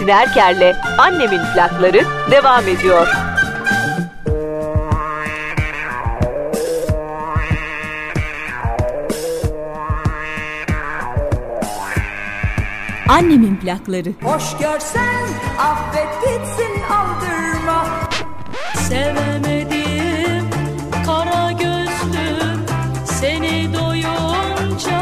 Çetin 0.03 0.13
Erker'le 0.13 0.75
Annemin 0.97 1.41
plakları 1.53 2.05
devam 2.31 2.67
ediyor. 2.67 3.07
Annemin 13.09 13.55
plakları. 13.55 14.09
Hoş 14.23 14.57
görsen 14.57 15.23
affet 15.59 16.21
gitsin 16.21 16.83
aldırma 16.93 17.85
Sevemedim 18.75 20.49
kara 21.05 21.51
gözlüm 21.51 22.65
seni 23.05 23.73
doyunca 23.73 24.97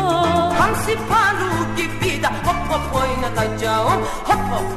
Hamsi 0.59 0.97
paru 1.09 1.75
gibi 1.77 2.23
de 2.23 2.27
hop 2.27 2.69
hop 2.69 2.95
oynatacağım 3.01 4.01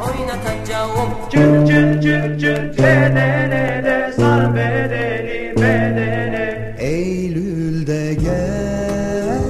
oynatacağım. 0.07 1.11
Cın 1.31 1.67
cın 1.67 2.01
cın 2.01 2.39
cın 2.39 2.73
bedene 2.79 3.83
de 3.85 4.13
sar 4.17 4.55
bedeni 4.55 5.53
bedene 5.57 6.75
Eylül'de 6.79 8.15
gel. 8.15 9.41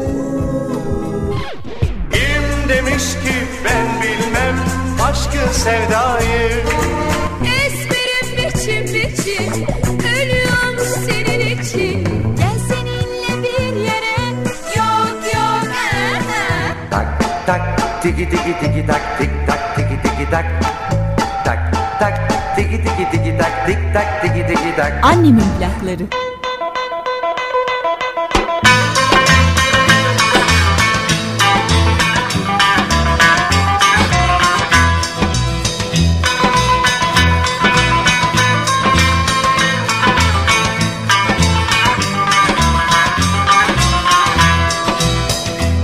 Kim 2.12 2.68
demiş 2.68 3.05
ki 3.05 3.35
ben 3.64 4.03
bilmem 4.03 4.57
aşkı 5.11 5.55
sevdayı? 5.55 6.51
Ezberim 7.66 8.37
biçim 8.37 8.85
biçim 8.95 9.53
Ölüyorum 9.99 10.79
senin 11.07 11.59
için. 11.59 12.05
Gel 12.37 12.59
seninle 12.68 13.43
bir 13.43 13.77
yere 13.81 14.14
Yok 14.77 15.35
yok. 15.35 15.72
Tak 16.91 17.07
tak 17.47 17.62
tiki 18.03 18.31
tiki 18.31 18.61
tiki 18.61 18.87
tak 18.87 19.18
tik 19.18 19.31
tak 19.31 19.34
tiki 20.25 20.33
tak 20.33 20.47
tak 21.45 21.61
tak 22.01 22.14
tiki 22.57 22.79
tiki 22.81 23.05
tiki 23.12 23.33
tak 23.37 23.53
tik 23.68 23.81
tak 23.93 24.09
tiki 24.25 24.43
tiki 24.49 24.72
tak 24.72 24.93
Annemin 25.03 25.49
plakları. 25.59 26.07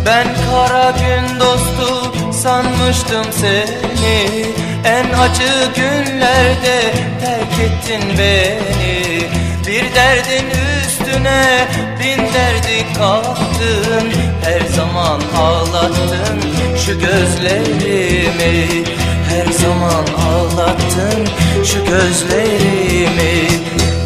Ben 0.07 0.26
kara 0.51 0.91
gün 0.91 1.41
dostu 1.41 2.19
sanmıştım 2.43 3.24
seni. 3.32 4.47
En 4.84 5.18
acı 5.18 5.70
günlerde 5.76 6.93
terk 7.24 7.61
ettin 7.61 8.18
beni. 8.18 9.22
Bir 9.66 9.95
derdin 9.95 10.47
üstüne 10.80 11.68
bin 12.01 12.18
derdi 12.34 12.95
kattın. 12.99 14.12
Her 14.45 14.61
zaman 14.76 15.20
ağlattın 15.38 16.41
şu 16.86 16.99
gözlerimi. 16.99 18.84
Her 19.28 19.53
zaman 19.53 20.05
ağlattın 20.28 21.28
şu 21.64 21.84
gözlerimi. 21.84 23.49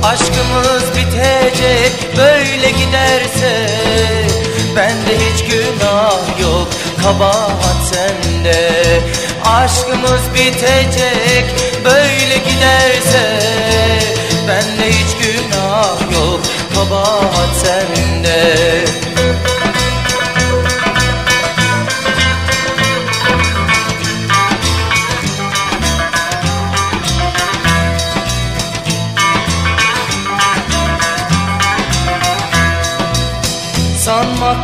Aşkımız 0.02 0.84
bitecek 0.96 2.16
böyle 2.16 2.70
giderse. 2.70 3.66
Bende 4.76 5.18
hiç 5.18 5.44
günah 5.44 6.40
yok 6.40 6.68
kabahat 7.04 7.80
sende. 7.92 9.00
Aşkımız 9.44 10.34
bitecek 10.34 11.44
böyle 11.84 12.36
giderse 12.38 13.38
Bende 14.48 14.90
hiç 14.90 15.16
günah 15.16 16.12
yok 16.12 16.40
kabahat 16.74 17.56
sende 17.56 18.84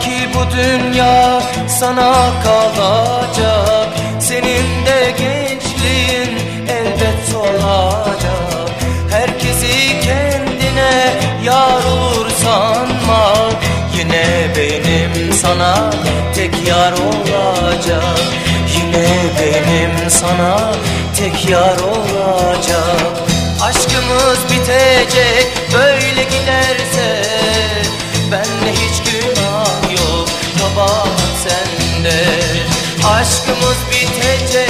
ki 0.01 0.29
bu 0.35 0.57
dünya 0.57 1.43
sana 1.81 2.13
kalacak. 2.45 3.89
Senin 4.21 4.87
de 4.87 5.15
gençliğin 5.19 6.39
elbet 6.69 7.35
olacak. 7.35 8.71
Herkesi 9.11 10.01
kendine 10.01 11.13
yar 11.45 11.85
olur 11.85 12.31
sanma 12.45 13.51
Yine 14.01 14.27
benim 14.57 15.33
sana 15.33 15.91
tek 16.35 16.69
yar 16.69 16.93
olacak. 16.93 18.21
Yine 18.77 19.09
benim 19.41 20.11
sana 20.11 20.73
tek 21.17 21.51
yar 21.51 21.79
olacak. 21.79 23.13
Aşkımız 23.63 24.39
bitecek 24.51 25.47
böyle 25.75 25.90
Aşkımız 33.31 33.77
bitecek 33.91 34.70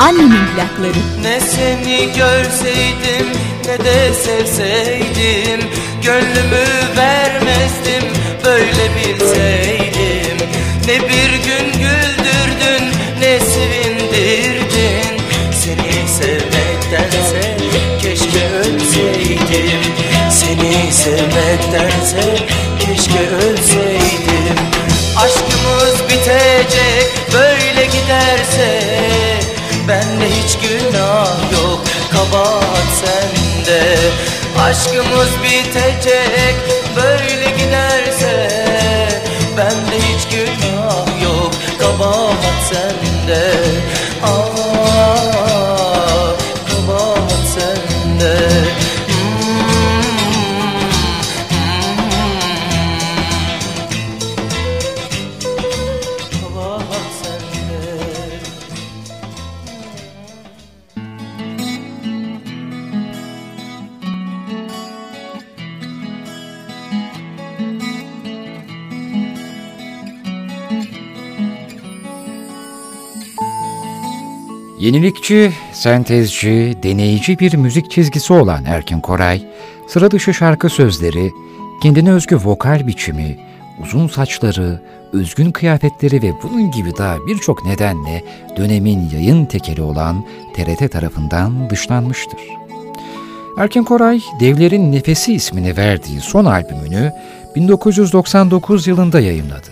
Annemin 0.00 0.46
plakları. 0.54 0.98
Ne 1.22 1.40
seni 1.40 2.12
görseydim 2.12 3.26
ne 3.66 3.84
de 3.84 4.14
sevseydim 4.14 5.60
Gönlümü 6.02 6.64
vermezdim 6.96 8.04
böyle 8.44 8.90
bilseydim. 8.96 10.48
Ne 10.86 10.94
bir 10.94 11.30
gün 11.30 11.72
güldürdün 11.72 12.84
ne 13.20 13.40
sevindirdin. 13.40 15.20
Seni 15.52 16.08
sevmektense 16.08 17.56
keşke 18.02 18.48
ölseydim. 18.58 19.80
Seni 20.30 20.92
sevmektense 20.92 22.36
keşke 22.78 23.28
ölseydim. 23.36 24.56
Aşkımız 25.16 26.02
bitecek 26.08 27.06
böyle 27.32 27.86
giderse 27.86 28.89
kabahat 32.30 32.88
sende. 33.00 33.96
Aşkımız 34.62 35.30
bitecek 35.42 36.54
böyle 36.96 37.50
giderse 37.50 38.50
Bende 39.56 39.98
hiç 39.98 40.28
günah 40.28 41.22
yok. 41.22 41.52
Kabahat 41.78 42.34
sende 42.72 43.52
Yenilikçi, 74.90 75.52
sentezci, 75.72 76.78
deneyici 76.82 77.38
bir 77.38 77.54
müzik 77.54 77.90
çizgisi 77.90 78.32
olan 78.32 78.64
Erkin 78.64 79.00
Koray, 79.00 79.42
sıra 79.88 80.10
dışı 80.10 80.34
şarkı 80.34 80.68
sözleri, 80.68 81.30
kendine 81.82 82.12
özgü 82.12 82.36
vokal 82.36 82.86
biçimi, 82.86 83.38
uzun 83.82 84.08
saçları, 84.08 84.82
özgün 85.12 85.50
kıyafetleri 85.50 86.22
ve 86.22 86.32
bunun 86.42 86.70
gibi 86.70 86.96
daha 86.98 87.16
birçok 87.26 87.66
nedenle 87.66 88.24
dönemin 88.56 89.10
yayın 89.12 89.44
tekeli 89.44 89.82
olan 89.82 90.26
TRT 90.54 90.92
tarafından 90.92 91.70
dışlanmıştır. 91.70 92.40
Erkin 93.58 93.84
Koray, 93.84 94.20
Devlerin 94.40 94.92
Nefesi 94.92 95.34
ismini 95.34 95.76
verdiği 95.76 96.20
son 96.20 96.44
albümünü 96.44 97.12
1999 97.56 98.86
yılında 98.86 99.20
yayınladı. 99.20 99.68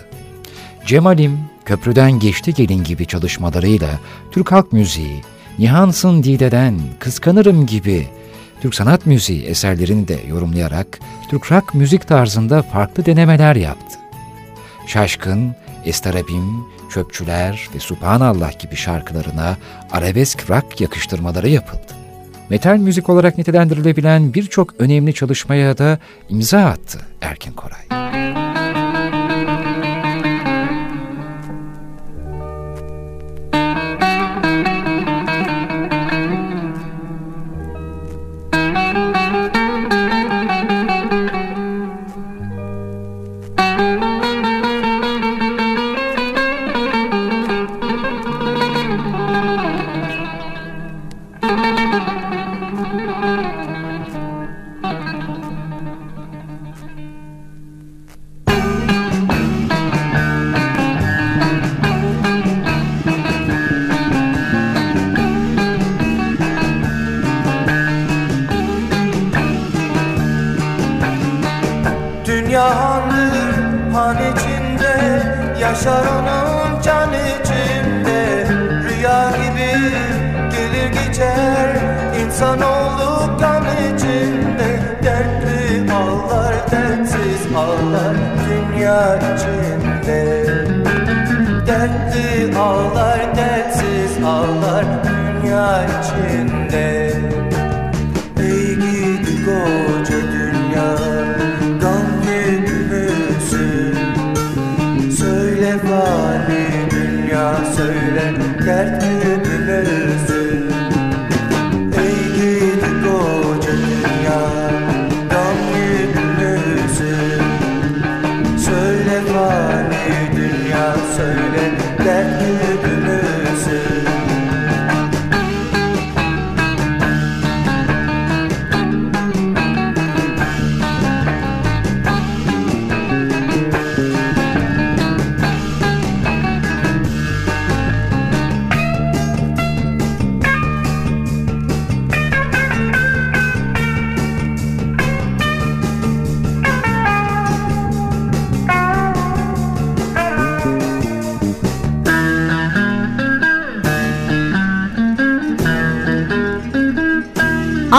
Cemalim, 0.85 1.39
Köprüden 1.69 2.19
Geçti 2.19 2.53
Gelin 2.53 2.83
gibi 2.83 3.05
çalışmalarıyla 3.05 3.89
Türk 4.31 4.51
halk 4.51 4.73
müziği, 4.73 5.21
Nihansın 5.59 6.23
Dide'den 6.23 6.79
Kıskanırım 6.99 7.65
gibi 7.65 8.07
Türk 8.61 8.75
sanat 8.75 9.05
müziği 9.05 9.43
eserlerini 9.43 10.07
de 10.07 10.19
yorumlayarak 10.29 10.99
Türk 11.29 11.51
rock 11.51 11.73
müzik 11.73 12.07
tarzında 12.07 12.61
farklı 12.61 13.05
denemeler 13.05 13.55
yaptı. 13.55 13.99
Şaşkın, 14.87 15.55
Estarabim, 15.85 16.65
Çöpçüler 16.93 17.69
ve 17.75 17.79
Subhanallah 17.79 18.59
gibi 18.59 18.75
şarkılarına 18.75 19.57
arabesk 19.91 20.49
rock 20.49 20.81
yakıştırmaları 20.81 21.49
yapıldı. 21.49 21.93
Metal 22.49 22.77
müzik 22.77 23.09
olarak 23.09 23.37
nitelendirilebilen 23.37 24.33
birçok 24.33 24.73
önemli 24.79 25.13
çalışmaya 25.13 25.77
da 25.77 25.99
imza 26.29 26.59
attı 26.59 26.99
Erkin 27.21 27.51
Koray. 27.51 28.08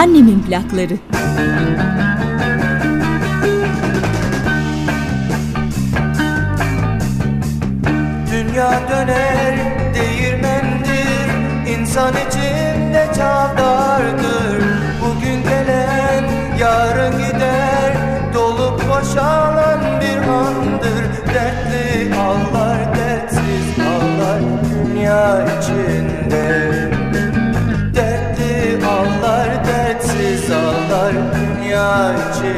Annemin 0.01 0.43
plakları. 0.43 0.97
Dünya 8.33 8.71
döner 8.91 9.59
değirmendir 9.95 11.31
İnsan 11.69 12.13
içinde 12.13 12.30
Dünya 32.01 32.50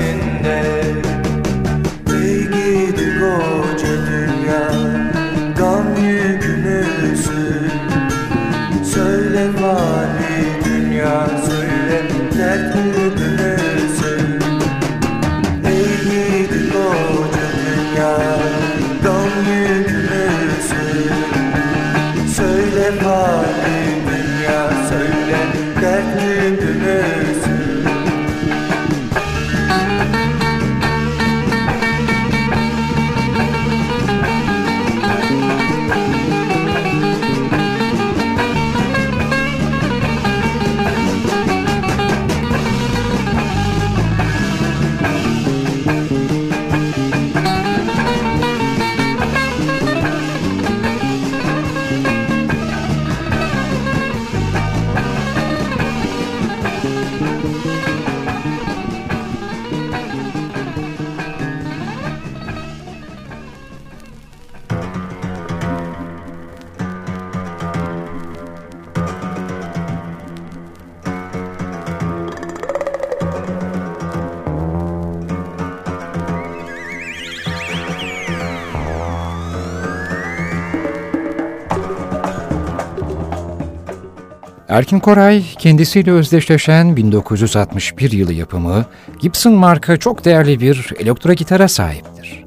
Erkin 84.73 85.01
Koray 85.01 85.45
kendisiyle 85.59 86.13
özdeşleşen 86.13 86.97
1961 86.97 88.13
yılı 88.13 88.33
yapımı 88.33 88.85
Gibson 89.21 89.53
marka 89.53 89.97
çok 89.97 90.25
değerli 90.25 90.61
bir 90.61 90.93
elektro 90.99 91.33
gitara 91.33 91.69
sahiptir. 91.69 92.45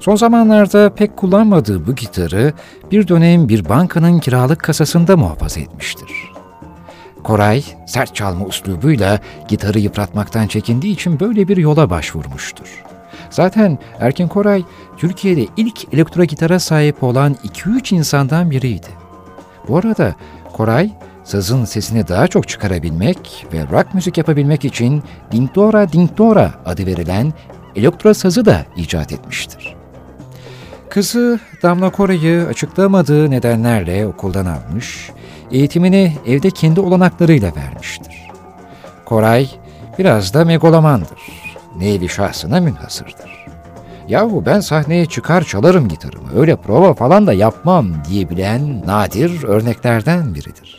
Son 0.00 0.16
zamanlarda 0.16 0.94
pek 0.94 1.16
kullanmadığı 1.16 1.86
bu 1.86 1.94
gitarı 1.94 2.52
bir 2.90 3.08
dönem 3.08 3.48
bir 3.48 3.68
bankanın 3.68 4.18
kiralık 4.18 4.60
kasasında 4.60 5.16
muhafaza 5.16 5.60
etmiştir. 5.60 6.10
Koray 7.24 7.64
sert 7.86 8.14
çalma 8.14 8.44
uslubuyla 8.44 9.20
gitarı 9.48 9.78
yıpratmaktan 9.78 10.46
çekindiği 10.46 10.94
için 10.94 11.20
böyle 11.20 11.48
bir 11.48 11.56
yola 11.56 11.90
başvurmuştur. 11.90 12.84
Zaten 13.30 13.78
Erkin 14.00 14.28
Koray 14.28 14.64
Türkiye'de 14.96 15.46
ilk 15.56 15.94
elektro 15.94 16.24
gitara 16.24 16.58
sahip 16.58 17.02
olan 17.02 17.36
2-3 17.44 17.94
insandan 17.94 18.50
biriydi. 18.50 18.88
Bu 19.68 19.78
arada 19.78 20.14
Koray 20.52 20.90
sazın 21.28 21.64
sesini 21.64 22.08
daha 22.08 22.28
çok 22.28 22.48
çıkarabilmek 22.48 23.46
ve 23.52 23.62
rock 23.72 23.94
müzik 23.94 24.18
yapabilmek 24.18 24.64
için 24.64 25.02
Dingdora 25.32 25.92
Dingdora 25.92 26.52
adı 26.66 26.86
verilen 26.86 27.32
elektro 27.76 28.14
sazı 28.14 28.44
da 28.44 28.66
icat 28.76 29.12
etmiştir. 29.12 29.76
Kızı 30.90 31.40
Damla 31.62 31.90
Koray'ı 31.90 32.46
açıklamadığı 32.46 33.30
nedenlerle 33.30 34.06
okuldan 34.06 34.46
almış, 34.46 35.10
eğitimini 35.50 36.12
evde 36.26 36.50
kendi 36.50 36.80
olanaklarıyla 36.80 37.52
vermiştir. 37.56 38.16
Koray 39.04 39.48
biraz 39.98 40.34
da 40.34 40.44
megalomandır. 40.44 41.20
Nevi 41.78 42.08
şahsına 42.08 42.60
münhasırdır. 42.60 43.46
Yahu 44.08 44.42
ben 44.46 44.60
sahneye 44.60 45.06
çıkar 45.06 45.44
çalarım 45.44 45.88
gitarımı, 45.88 46.40
öyle 46.40 46.56
prova 46.56 46.94
falan 46.94 47.26
da 47.26 47.32
yapmam 47.32 47.86
diyebilen 48.08 48.86
nadir 48.86 49.44
örneklerden 49.44 50.34
biridir. 50.34 50.78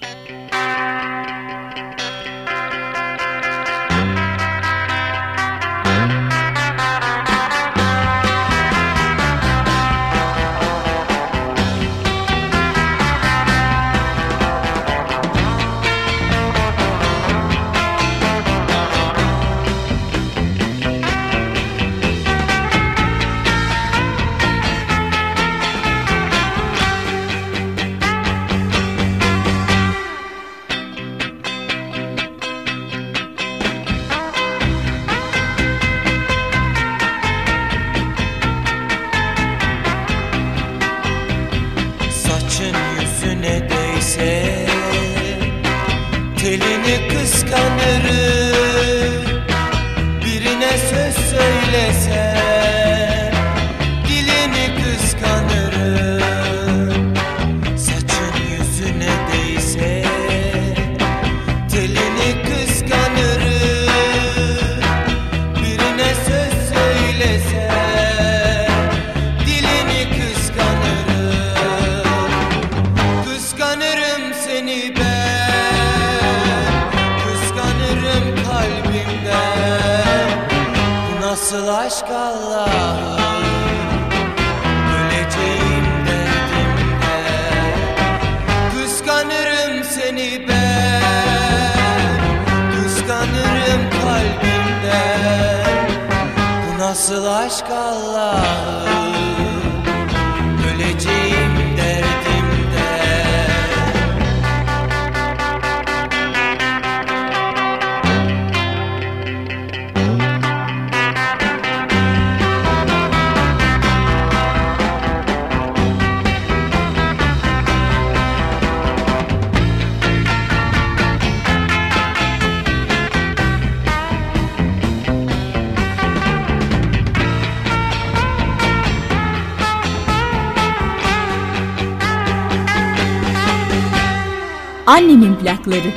Plakları. 135.69 135.93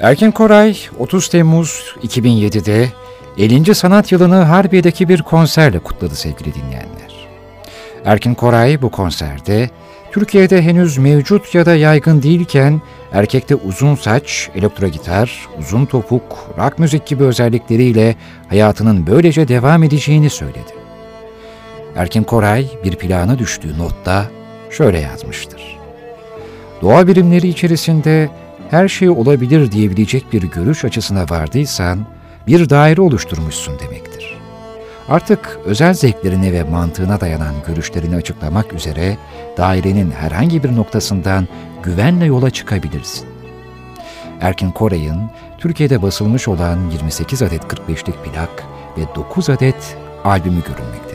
Erkin 0.07 0.30
Koray 0.30 0.76
30 0.98 1.28
Temmuz 1.28 1.94
2007'de 2.02 2.88
50. 3.38 3.74
sanat 3.74 4.12
yılını 4.12 4.34
Harbiye'deki 4.34 5.09
bir 5.09 5.22
konserle 5.22 5.78
kutladı 5.78 6.14
sevgili 6.14 6.54
dinleyenler. 6.54 7.28
Erkin 8.04 8.34
Koray 8.34 8.82
bu 8.82 8.90
konserde 8.90 9.70
Türkiye'de 10.12 10.62
henüz 10.62 10.98
mevcut 10.98 11.54
ya 11.54 11.66
da 11.66 11.74
yaygın 11.76 12.22
değilken 12.22 12.80
erkekte 13.12 13.54
uzun 13.54 13.94
saç, 13.94 14.50
elektro 14.54 14.88
gitar, 14.88 15.48
uzun 15.59 15.86
topuk, 15.86 16.54
rock 16.59 16.78
müzik 16.78 17.07
gibi 17.07 17.24
özellikleriyle 17.24 18.16
hayatının 18.48 19.07
böylece 19.07 19.48
devam 19.48 19.82
edeceğini 19.82 20.30
söyledi. 20.30 20.72
Erkin 21.96 22.22
Koray 22.22 22.66
bir 22.84 22.96
plana 22.96 23.38
düştüğü 23.38 23.78
notta 23.78 24.26
şöyle 24.70 24.98
yazmıştır. 24.98 25.78
Doğa 26.82 27.07
birimleri 27.07 27.48
içerisinde 27.48 28.30
her 28.71 28.89
şey 28.89 29.11
olabilir 29.11 29.73
diyebilecek 29.73 30.33
bir 30.33 30.43
görüş 30.43 30.85
açısına 30.85 31.25
vardıysan 31.31 32.07
bir 32.47 32.71
daire 32.71 33.01
oluşturmuşsun 33.01 33.79
demektir. 33.79 34.37
Artık 35.09 35.59
özel 35.64 35.95
zevklerine 35.95 36.53
ve 36.53 36.62
mantığına 36.62 37.21
dayanan 37.21 37.55
görüşlerini 37.67 38.17
açıklamak 38.17 38.73
üzere 38.73 39.17
dairenin 39.57 40.11
herhangi 40.11 40.62
bir 40.62 40.77
noktasından 40.77 41.49
güvenle 41.83 42.25
yola 42.25 42.51
çıkabilirsin. 42.51 43.29
Erkin 44.41 44.71
Koray'ın 44.71 45.31
Türkiye'de 45.59 46.03
basılmış 46.03 46.49
olan 46.49 46.91
28 46.91 47.43
adet 47.43 47.62
45'lik 47.62 48.25
plak 48.25 48.64
ve 48.99 49.14
9 49.14 49.51
adet 49.51 49.97
albümü 50.25 50.62
görünmektedir. 50.62 51.05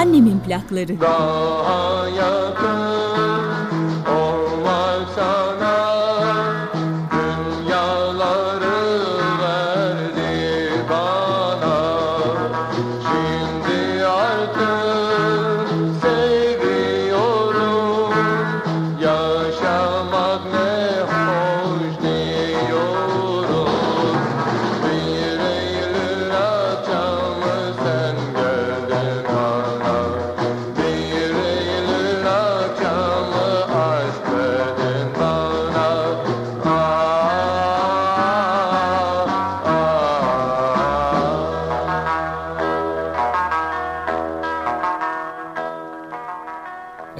Annemin 0.00 0.40
plakları. 0.40 1.00
daha 1.00 2.08
yakın 2.08 2.89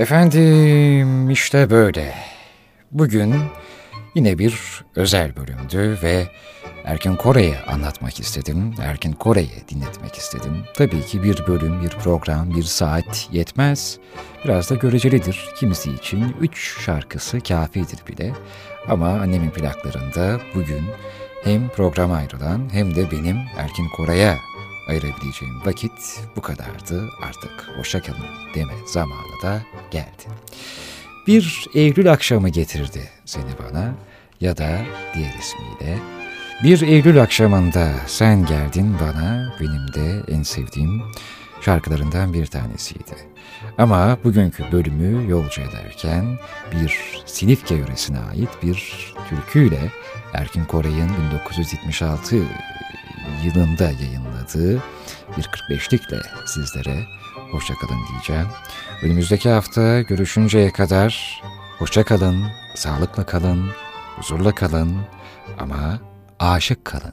Efendim 0.01 1.31
işte 1.31 1.71
böyle. 1.71 2.15
Bugün 2.93 3.35
yine 4.15 4.39
bir 4.39 4.85
özel 4.97 5.37
bölümdü 5.37 5.99
ve 6.03 6.27
Erkin 6.85 7.17
Kore'yi 7.17 7.57
anlatmak 7.59 8.21
istedim. 8.21 8.75
Erkin 8.83 9.13
Kore'yi 9.13 9.51
dinletmek 9.69 10.15
istedim. 10.15 10.65
Tabii 10.75 11.01
ki 11.03 11.23
bir 11.23 11.47
bölüm, 11.47 11.83
bir 11.83 11.89
program, 11.89 12.55
bir 12.57 12.63
saat 12.63 13.29
yetmez. 13.33 13.99
Biraz 14.45 14.71
da 14.71 14.75
görecelidir. 14.75 15.49
Kimisi 15.57 15.93
için 15.93 16.37
üç 16.41 16.81
şarkısı 16.85 17.41
kafidir 17.41 17.99
bile. 18.09 18.33
Ama 18.89 19.09
annemin 19.09 19.51
plaklarında 19.51 20.41
bugün 20.55 20.83
hem 21.45 21.69
programa 21.69 22.17
ayrılan 22.17 22.69
hem 22.73 22.97
de 22.97 23.11
benim 23.11 23.37
Erkin 23.59 23.89
Kore'ye 23.97 24.37
ayırabileceğim 24.91 25.67
vakit 25.67 26.21
bu 26.37 26.41
kadardı. 26.41 27.09
Artık 27.23 27.79
hoşçakalın 27.79 28.27
deme 28.55 28.73
zamanı 28.87 29.43
da 29.43 29.63
geldi. 29.91 30.25
Bir 31.27 31.67
Eylül 31.75 32.13
akşamı 32.13 32.49
getirdi 32.49 33.11
seni 33.25 33.51
bana 33.65 33.95
ya 34.41 34.57
da 34.57 34.79
diğer 35.15 35.35
ismiyle 35.39 35.99
bir 36.63 36.83
Eylül 36.83 37.23
akşamında 37.23 37.93
sen 38.07 38.47
geldin 38.47 38.97
bana 39.01 39.55
benim 39.61 39.95
de 39.95 40.33
en 40.35 40.43
sevdiğim 40.43 41.03
şarkılarından 41.61 42.33
bir 42.33 42.47
tanesiydi. 42.47 43.17
Ama 43.79 44.19
bugünkü 44.25 44.73
bölümü 44.73 45.31
yolcu 45.31 45.63
ederken 45.63 46.39
bir 46.73 47.23
Silifke 47.27 47.75
yöresine 47.75 48.19
ait 48.19 48.51
bir 48.63 49.15
türküyle 49.29 49.81
Erkin 50.33 50.65
Koray'ın 50.65 51.11
1976 51.31 52.37
yılında 53.45 53.85
yayınladığı 53.85 54.83
bir 55.37 55.43
45'likle 55.43 56.23
sizlere 56.47 57.07
hoşçakalın 57.53 57.99
diyeceğim. 58.11 58.47
Önümüzdeki 59.03 59.49
hafta 59.49 60.01
görüşünceye 60.01 60.73
kadar 60.73 61.43
hoşçakalın, 61.79 62.45
sağlıkla 62.75 63.27
kalın, 63.27 63.71
huzurla 64.17 64.55
kalın 64.55 64.97
ama 65.59 66.01
aşık 66.39 66.85
kalın. 66.85 67.13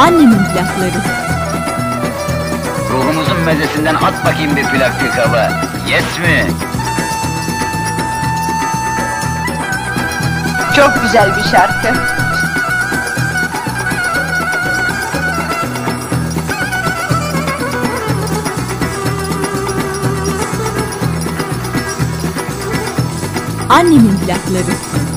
Annemin 0.00 0.44
plakları. 0.44 1.02
Ruhumuzun 2.92 3.40
mezesinden 3.40 3.94
at 3.94 4.24
bakayım 4.24 4.56
bir 4.56 4.64
plak 4.64 5.00
pikaba. 5.00 5.50
Yes 5.88 6.18
mi? 6.18 6.46
Çok 10.76 11.02
güzel 11.02 11.36
bir 11.36 11.42
şarkı. 11.42 11.88
Annemin 23.68 24.18
plakları. 24.18 25.09